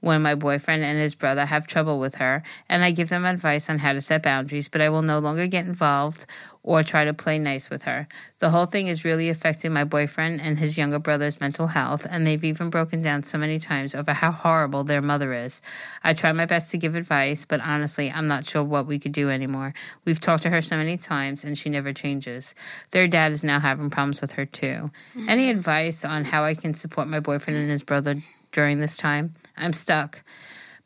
[0.00, 3.70] when my boyfriend and his brother have trouble with her and I give them advice
[3.70, 6.26] on how to set boundaries, but I will no longer get involved
[6.66, 8.08] or try to play nice with her.
[8.40, 12.26] The whole thing is really affecting my boyfriend and his younger brother's mental health, and
[12.26, 15.62] they've even broken down so many times over how horrible their mother is.
[16.02, 19.12] I try my best to give advice, but honestly, I'm not sure what we could
[19.12, 19.74] do anymore.
[20.04, 22.56] We've talked to her so many times, and she never changes.
[22.90, 24.90] Their dad is now having problems with her, too.
[25.14, 25.28] Mm-hmm.
[25.28, 28.16] Any advice on how I can support my boyfriend and his brother
[28.50, 29.34] during this time?
[29.56, 30.24] I'm stuck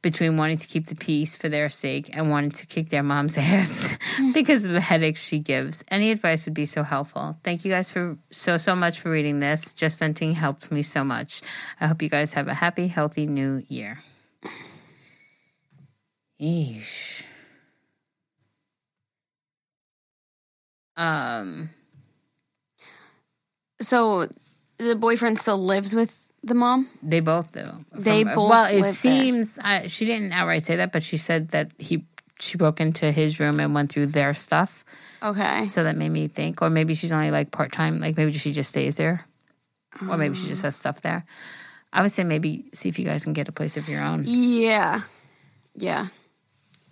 [0.03, 3.37] between wanting to keep the peace for their sake and wanting to kick their mom's
[3.39, 3.95] ass
[4.33, 5.85] because of the headaches she gives.
[5.91, 7.37] Any advice would be so helpful.
[7.45, 9.75] Thank you guys for so, so much for reading this.
[9.75, 11.43] Just venting helped me so much.
[11.81, 13.99] I hope you guys have a happy, healthy new year.
[16.41, 17.25] Eesh.
[20.97, 21.71] Um,
[23.81, 24.29] So
[24.77, 26.89] the boyfriend still lives with the mom?
[27.03, 27.69] they both do.
[27.93, 31.71] They both Well, it seems I, she didn't outright say that, but she said that
[31.79, 32.05] he
[32.39, 34.85] she broke into his room and went through their stuff.
[35.23, 35.63] Okay.
[35.65, 38.53] So that made me think, or maybe she's only like part time, like maybe she
[38.53, 39.27] just stays there,
[40.09, 41.27] or maybe she just has stuff there.
[41.93, 44.25] I would say maybe see if you guys can get a place of your own.
[44.27, 45.03] Yeah.
[45.75, 46.07] Yeah.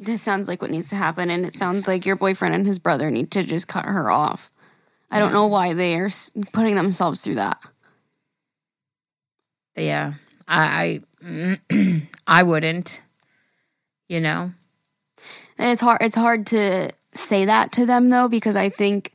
[0.00, 1.30] That sounds like what needs to happen.
[1.30, 4.50] And it sounds like your boyfriend and his brother need to just cut her off.
[5.10, 6.10] I don't know why they are
[6.52, 7.58] putting themselves through that.
[9.78, 10.14] But yeah,
[10.48, 13.00] I I, I wouldn't,
[14.08, 14.50] you know.
[15.56, 19.12] And it's hard it's hard to say that to them though because I think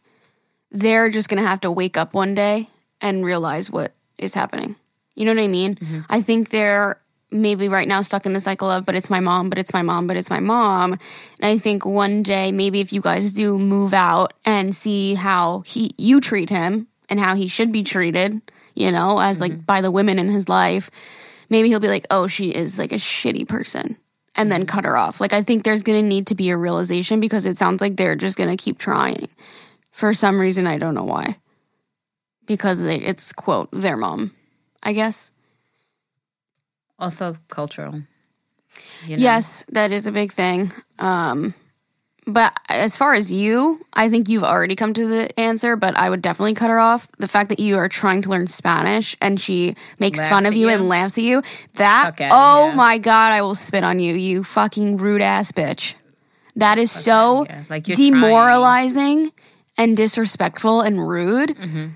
[0.72, 2.70] they're just going to have to wake up one day
[3.02, 4.78] and realize what is happening.
[5.16, 5.76] You know what I mean?
[5.76, 6.00] Mm-hmm.
[6.10, 9.50] I think they're maybe right now stuck in the cycle of but it's my mom,
[9.50, 10.94] but it's my mom, but it's my mom.
[10.94, 11.02] And
[11.42, 15.92] I think one day maybe if you guys do move out and see how he
[15.98, 18.42] you treat him and how he should be treated,
[18.76, 20.90] you know, as like by the women in his life,
[21.50, 23.98] maybe he'll be like, "Oh, she is like a shitty person."
[24.36, 25.22] and then cut her off.
[25.22, 27.96] Like I think there's going to need to be a realization because it sounds like
[27.96, 29.30] they're just going to keep trying.
[29.92, 31.38] For some reason I don't know why.
[32.46, 34.36] Because they, it's quote their mom,
[34.82, 35.32] I guess.
[37.00, 38.04] Also cultural.
[39.06, 39.24] You know?
[39.24, 40.72] Yes, that is a big thing.
[41.00, 41.54] Um
[42.26, 46.10] but as far as you, I think you've already come to the answer, but I
[46.10, 47.10] would definitely cut her off.
[47.18, 50.54] The fact that you are trying to learn Spanish and she makes Laughs fun of
[50.54, 50.74] you, you?
[50.74, 51.44] and laughs at you,
[51.76, 52.76] that, outta oh here.
[52.76, 55.96] my God, I will spit on you, you fucking rude ass bitch.
[56.56, 57.66] That is so outta here.
[57.70, 59.32] Like, demoralizing
[59.78, 61.50] and disrespectful and rude.
[61.50, 61.88] Mm-hmm.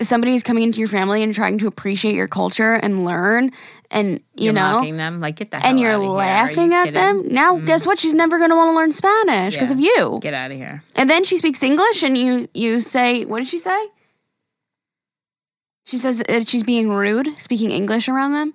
[0.00, 3.52] Somebody is coming into your family and trying to appreciate your culture and learn,
[3.92, 5.20] and you You're know, mocking them.
[5.20, 5.92] Like get the hell and you're.
[5.94, 7.00] Are you laughing at kidding?
[7.00, 7.22] Mm-hmm.
[7.28, 7.32] them.
[7.34, 7.98] Now, guess what?
[7.98, 9.74] She's never going to want to learn Spanish because Yeah.
[9.74, 10.18] of you.
[10.20, 10.82] Get out of here.
[10.96, 13.86] And then she speaks English, and you you say, "What did she say?"
[15.86, 18.54] She says that she's being rude, speaking English around them.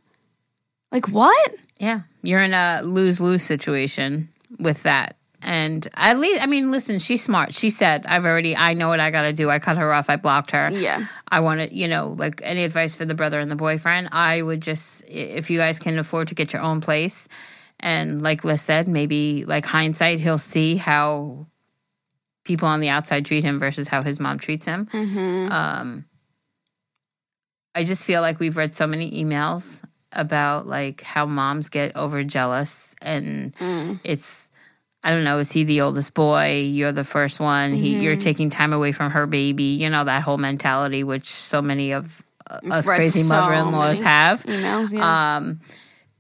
[0.91, 1.55] Like what?
[1.79, 4.29] Yeah, you're in a lose lose situation
[4.59, 5.17] with that.
[5.41, 7.53] And at least, I mean, listen, she's smart.
[7.53, 9.49] She said, I've already, I know what I got to do.
[9.51, 10.09] I cut her off.
[10.09, 10.71] I blocked her.
[10.71, 11.05] Yeah.
[11.29, 14.41] I want to, you know, like any advice for the brother and the boyfriend, I
[14.41, 17.27] would just, if you guys can afford to get your own place,
[17.79, 21.45] and like Liz said, maybe like hindsight, he'll see how
[22.43, 24.87] people on the outside treat him versus how his mom treats him.
[25.51, 26.05] Um,
[27.75, 32.23] I just feel like we've read so many emails about like how moms get over
[32.23, 33.53] jealous and
[34.03, 34.49] it's
[35.03, 36.61] I don't know, is he the oldest boy?
[36.61, 37.73] You're the first one.
[37.73, 39.63] He you're taking time away from her baby.
[39.63, 44.01] You know that whole mentality which so many of uh, us read crazy so mother-in-laws
[44.01, 44.43] have.
[44.43, 45.37] Emails, yeah.
[45.37, 45.59] Um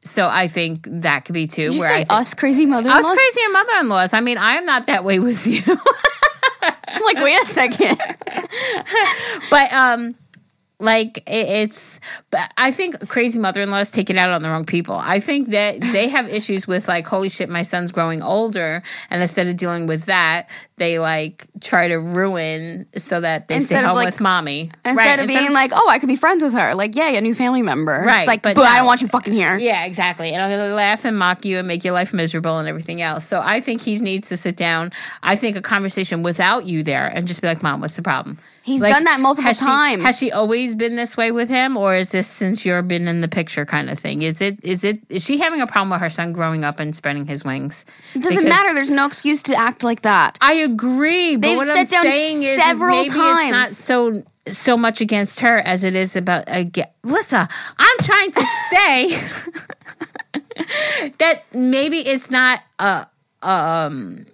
[0.03, 2.65] so I think that could be too Did you where say I think, us crazy
[2.65, 4.13] mother us crazy and mother-in-laws.
[4.13, 5.63] I mean, I am not that way with you.
[6.61, 7.97] I'm like, wait a second.
[9.49, 10.15] but um
[10.79, 11.99] like it's
[12.29, 15.79] but i think crazy mother-in-laws take it out on the wrong people i think that
[15.81, 19.87] they have issues with like holy shit my son's growing older and instead of dealing
[19.87, 24.05] with that they like try to ruin so that they Instead stay of, home like-
[24.05, 26.73] with mommy Instead Right, of being like, oh, I could be friends with her.
[26.73, 28.03] Like, yay, a new family member.
[28.05, 29.57] Right, It's like, but but, I don't want you fucking here.
[29.57, 30.33] Yeah, exactly.
[30.33, 33.25] And I'm to laugh and mock you and make your life miserable and everything else.
[33.25, 34.91] So I think he needs to sit down.
[35.23, 38.37] I think a conversation without you there and just be like, Mom, what's the problem?
[38.67, 40.03] He's done that multiple has she- times.
[40.03, 43.21] has she always been this way with him, or is this since you've been in
[43.21, 44.23] the picture kind of thing?
[44.23, 46.93] Is it is it is she having a problem with her son growing up and
[46.93, 47.85] spreading his wings?
[48.13, 48.73] It doesn't Because matter.
[48.73, 50.37] There's no excuse to act like that.
[50.41, 53.15] I agree, but They've what sat I'm down saying is, is several maybe it's
[53.51, 56.87] not so so much against her as it is about again.
[57.03, 57.47] Lissa,
[57.79, 59.29] I'm trying to say
[61.19, 63.07] that maybe it's not a
[63.43, 64.25] um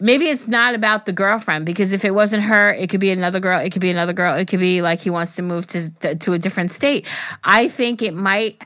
[0.00, 3.40] maybe it's not about the girlfriend because if it wasn't her it could be another
[3.40, 5.90] girl it could be another girl it could be like he wants to move to
[5.98, 7.06] to, to a different state.
[7.44, 8.62] I think it might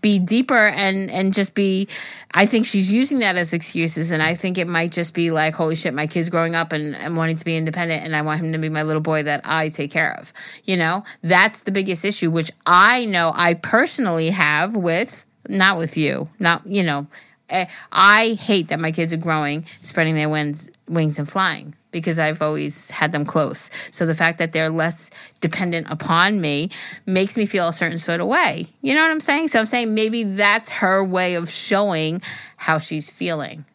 [0.00, 1.88] be deeper and and just be
[2.34, 5.54] i think she's using that as excuses and i think it might just be like
[5.54, 8.38] holy shit my kid's growing up and, and wanting to be independent and i want
[8.38, 10.32] him to be my little boy that i take care of
[10.64, 11.02] you know?
[11.22, 16.64] That's the biggest issue which i know i personally have with not with you not
[16.66, 17.06] you know
[17.52, 22.18] Eh, I hate that my kids are growing, spreading their wings, wings and flying because
[22.18, 23.70] I've always had them close.
[23.90, 26.70] So the fact that they're less dependent upon me
[27.04, 28.68] makes me feel a certain sort of way.
[28.80, 29.48] You know what I'm saying?
[29.48, 32.22] So I'm saying maybe that's her way of showing
[32.56, 33.66] how she's feeling.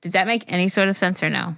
[0.00, 1.54] Did that make any sort of sense or no?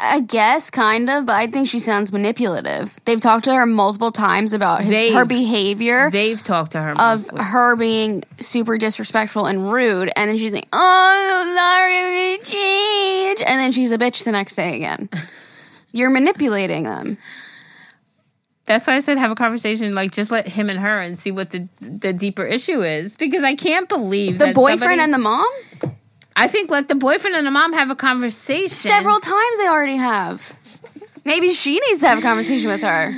[0.00, 2.98] I guess, kind of, but I think she sounds manipulative.
[3.04, 6.90] They've talked to her multiple times about his, They've- her behavior They've talked to her
[6.92, 7.42] of mostly.
[7.42, 13.42] her being super disrespectful and rude, and then she's like, "Oh, I'm sorry, I'm change,"
[13.46, 15.08] and then she's a bitch the next day again.
[15.92, 17.18] You're manipulating them.
[18.66, 21.30] That's why I said have a conversation, like just let him and her and see
[21.30, 23.16] what the the deeper issue is.
[23.16, 25.46] Because I can't believe The boyfriend somebody- and the mom.
[26.36, 28.68] I think let the boyfriend and the mom have a conversation.
[28.68, 30.58] Several times they already have.
[31.24, 33.08] Maybe she needs to have a conversation with her.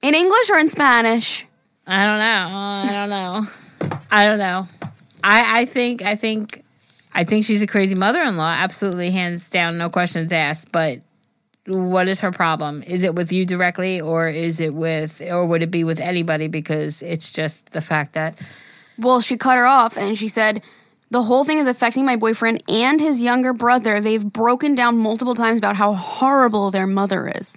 [0.00, 1.44] In English or in Spanish?
[1.86, 2.48] I don't know.
[2.56, 3.98] I don't know.
[4.10, 4.68] I don't know.
[5.24, 6.62] I I think I think
[7.14, 8.54] I think she's a crazy mother-in-law.
[8.58, 10.70] Absolutely, hands down, no questions asked.
[10.70, 11.00] But
[11.66, 12.82] what is her problem?
[12.84, 16.46] Is it with you directly, or is it with, or would it be with anybody?
[16.46, 18.38] Because it's just the fact that
[18.98, 20.62] Well, she cut her off and she said,
[21.10, 24.00] The whole thing is affecting my boyfriend and his younger brother.
[24.00, 27.56] They've broken down multiple times about how horrible their mother is.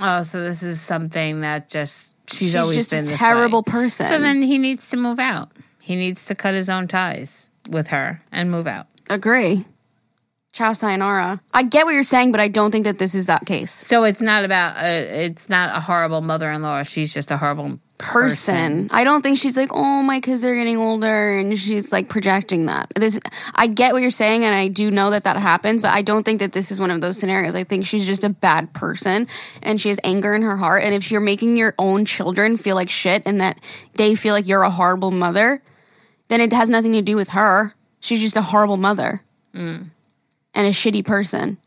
[0.00, 3.60] oh, so this is something that just she's, She's always just been a this terrible
[3.66, 3.70] way.
[3.70, 4.06] person.
[4.06, 5.50] So then he needs to move out.
[5.80, 8.86] He needs to cut his own ties with her and move out.
[9.10, 9.64] Agree.
[10.52, 11.40] Ciao, sayonara.
[11.54, 13.70] I get what you're saying, but I don't think that this is that case.
[13.72, 16.82] So it's not about a, it's not a horrible mother-in-law.
[16.82, 18.88] She's just a horrible Person.
[18.90, 22.66] I don't think she's like, oh, my kids are getting older, and she's like projecting
[22.66, 22.92] that.
[22.94, 23.20] This,
[23.54, 26.24] I get what you're saying, and I do know that that happens, but I don't
[26.24, 27.54] think that this is one of those scenarios.
[27.54, 29.28] I think she's just a bad person,
[29.62, 30.82] and she has anger in her heart.
[30.82, 33.58] And if you're making your own children feel like shit, and that
[33.94, 35.62] they feel like you're a horrible mother,
[36.28, 37.74] then it has nothing to do with her.
[38.00, 39.22] She's just a horrible mother
[39.54, 39.86] mm.
[40.54, 41.58] and a shitty person.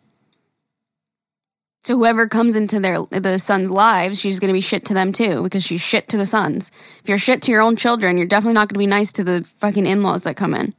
[1.86, 5.12] So whoever comes into their the sons' lives, she's going to be shit to them
[5.14, 6.72] too because she's shit to the sons.
[7.04, 9.24] If you're shit to your own children, you're definitely not going to be nice to
[9.24, 10.74] the fucking in-laws that come in.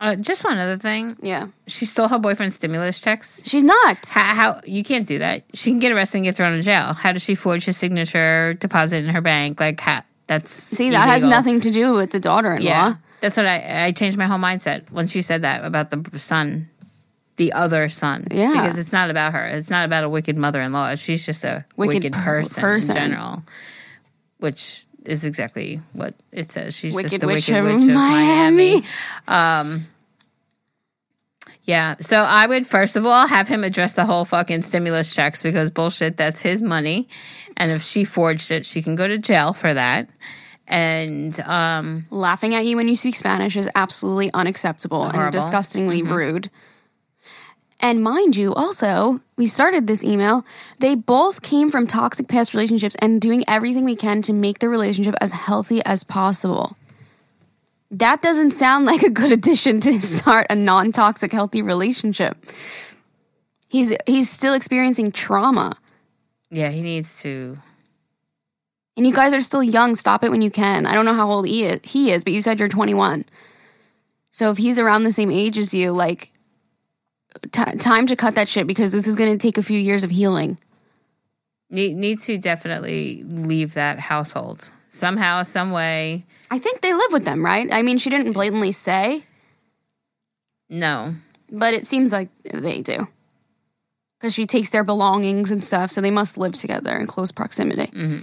[0.00, 1.16] Uh, just one other thing.
[1.20, 3.42] Yeah, She stole her boyfriend's stimulus checks.
[3.44, 4.14] she's nuts.
[4.14, 5.42] How, how you can't do that?
[5.54, 6.92] She can get arrested and get thrown in jail.
[6.92, 9.58] How does she forge his signature, deposit in her bank?
[9.58, 12.64] Like, how, that's See, that has nothing to do with the daughter-in-law.
[12.64, 16.18] Yeah, that's what I I changed my whole mindset when she said that about the
[16.20, 16.68] son,
[17.38, 18.26] the other son.
[18.30, 18.52] Yeah.
[18.52, 19.46] because it's not about her.
[19.46, 20.94] It's not about a wicked mother-in-law.
[20.96, 22.96] She's just a Wicked wicked, person, person.
[22.96, 23.42] in general.
[24.38, 26.76] which is exactly what it says.
[26.76, 28.70] She's Wicked just the Witch Wicked of Witch of Miami.
[28.74, 28.86] Miami.
[29.26, 29.86] Um,
[31.64, 35.42] yeah, so I would first of all have him address the whole fucking stimulus checks
[35.42, 37.08] because bullshit, that's his money.
[37.56, 40.08] And if she forged it, she can go to jail for that.
[40.66, 45.38] And um, Laughing at you when you speak Spanish is absolutely unacceptable and Horrible.
[45.40, 46.50] disgustingly rude.
[47.80, 50.44] And mind you, also, we started this email.
[50.80, 54.68] They both came from toxic past relationships and doing everything we can to make the
[54.68, 56.76] relationship as healthy as possible.
[57.90, 62.36] That doesn't sound like a good addition to start a non toxic, healthy relationship.
[63.68, 65.76] He's he's still experiencing trauma.
[66.50, 67.58] yeah, he needs to.
[68.96, 69.94] And you guys are still young.
[69.94, 70.84] Stop it when you can.
[70.84, 73.24] I don't know how old he is, he is, but you said you're 21.
[74.32, 76.32] So if he's around the same age as you, like,
[77.52, 80.04] t- time to cut that shit because this is going to take a few years
[80.04, 80.58] of healing.
[81.70, 86.24] Need, need to definitely leave that household somehow, some way.
[86.50, 87.68] I think they live with them, right?
[87.72, 89.24] I mean, she didn't blatantly say,
[90.70, 91.14] No,
[91.50, 93.06] but it seems like they do.
[94.18, 97.86] Because she takes their belongings and stuff, so they must live together in close proximity.
[97.92, 98.22] Mm-hmm.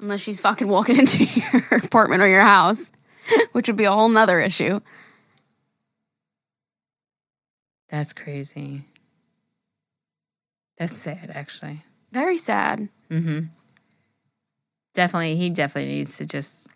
[0.00, 2.92] Unless she's fucking walking into your apartment or your house,
[3.52, 4.80] which would be a whole nother issue.
[7.88, 8.84] That's crazy.
[10.76, 11.82] That's sad, actually.
[12.12, 12.88] Very sad.
[14.94, 16.68] Definitely, he definitely needs to just.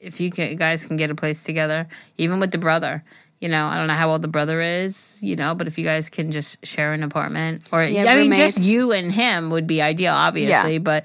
[0.00, 1.86] If you can, guys can get a place together,
[2.18, 3.04] even with the brother.
[3.40, 5.18] You know, I don't know how old the brother is.
[5.22, 8.32] You know, but if you guys can just share an apartment, or Yeah, I mean,
[8.32, 10.74] just you and him would be ideal, obviously.
[10.74, 10.78] Yeah.
[10.78, 11.02] Then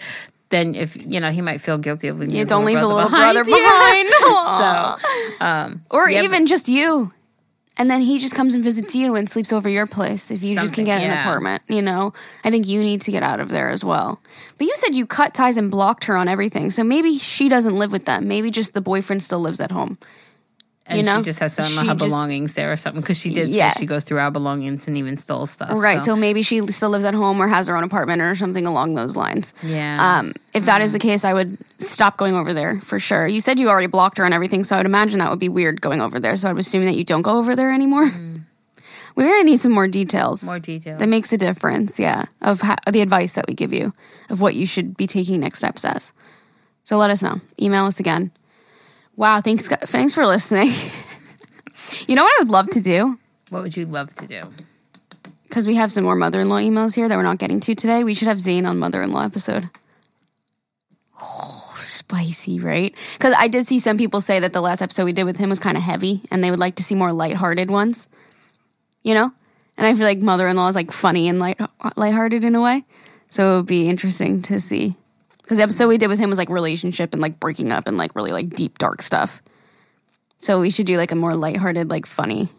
[0.50, 2.36] then, if you know, he might feel guilty of leaving.
[2.36, 3.56] Yeah, don't leave the little brother Yeah.
[3.56, 4.08] behind.
[5.40, 7.12] so, um, Or Yeah, even just you.
[7.80, 10.54] And then he just comes and visits you and sleeps over your place if you
[10.54, 12.14] just can Something, get an apartment, you know?
[12.44, 14.22] I think you need to get out of there as well.
[14.58, 16.72] But you said you cut ties and blocked her on everything.
[16.72, 18.28] So maybe she doesn't live with them.
[18.28, 19.98] Maybe just the boyfriend still lives at home.
[20.90, 21.20] And you know?
[21.20, 23.72] she just has some of her just- belongings there or something because she did Yeah.
[23.72, 25.70] say she goes through our belongings and even stole stuff.
[25.74, 26.02] Right.
[26.02, 28.96] So maybe she still lives at home or has her own apartment or something along
[28.96, 29.54] those lines.
[29.64, 33.28] yeah, Um, if that is the case, I would stop going over there for sure.
[33.28, 35.50] You said you already blocked her and everything, so I would imagine that would be
[35.50, 36.36] weird going over there.
[36.36, 38.12] So I would assume that you don't go over there anymore.
[39.16, 40.44] We're gonna need some more details.
[40.44, 41.00] more details.
[41.00, 43.94] That makes a difference, yeah, of how, the advice that we give you
[44.30, 46.14] of what you should be taking next steps as.
[46.84, 47.42] So let us know.
[47.62, 48.32] Email us again.
[49.20, 50.68] Wow, thanks, thanks for listening.
[52.08, 53.20] you know what I would love to do
[53.50, 54.42] what would you love to do?
[55.44, 58.04] because we have some more mother-in-law emails here that we're not getting to today.
[58.04, 59.70] We should have Zane on mother-in-law episode.
[61.22, 62.96] Oh, spicy, right?
[63.14, 65.50] Because I did see some people say that the last episode we did with him
[65.50, 68.08] was kind of heavy, and they would like to see more lighthearted ones.
[69.04, 69.32] You know,
[69.76, 71.60] and I feel like mother-in-law is like funny and light
[71.96, 72.86] lighthearted in a way,
[73.32, 74.96] so it would be interesting to see.
[75.50, 77.98] Because the episode we did with him was like relationship and like breaking up and
[77.98, 79.42] like really like deep dark stuff.
[80.38, 82.50] So we should do like a more lighthearted, like funny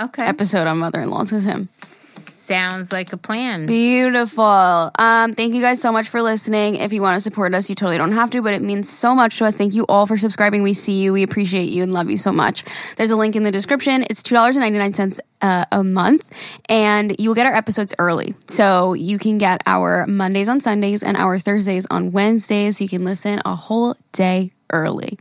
[0.00, 1.64] Okay, episode on mother-in-laws with him.
[1.64, 3.66] sounds like a plan.
[3.66, 4.90] Beautiful.
[4.98, 6.76] Um, thank you guys so much for listening.
[6.76, 9.14] If you want to support us, you totally don't have to, but it means so
[9.14, 9.56] much to us.
[9.56, 10.62] Thank you all for subscribing.
[10.62, 12.64] We see you, we appreciate you, and love you so much.
[12.96, 14.04] There's a link in the description.
[14.08, 16.24] It's two dollars and ninety nine cents uh, a month,
[16.70, 18.34] and you will get our episodes early.
[18.46, 22.80] So you can get our Mondays on Sundays and our Thursdays on Wednesdays.
[22.80, 25.18] You can listen a whole day early.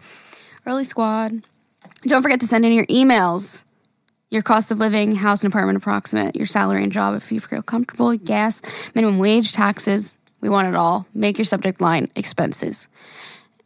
[0.66, 1.46] Early squad.
[2.04, 3.66] Don't forget to send in your emails
[4.32, 7.62] your cost of living, house and apartment approximate, your salary and job if you feel
[7.62, 8.62] comfortable, gas,
[8.96, 10.18] minimum wage, taxes.
[10.40, 11.06] We want it all.
[11.14, 12.88] Make your subject line expenses.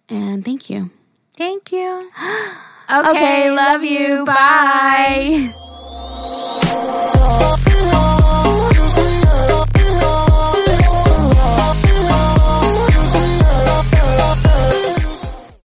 [0.10, 0.90] And thank you.
[1.38, 2.12] Thank you.
[2.88, 4.24] Okay, love you.
[4.26, 5.52] Bye.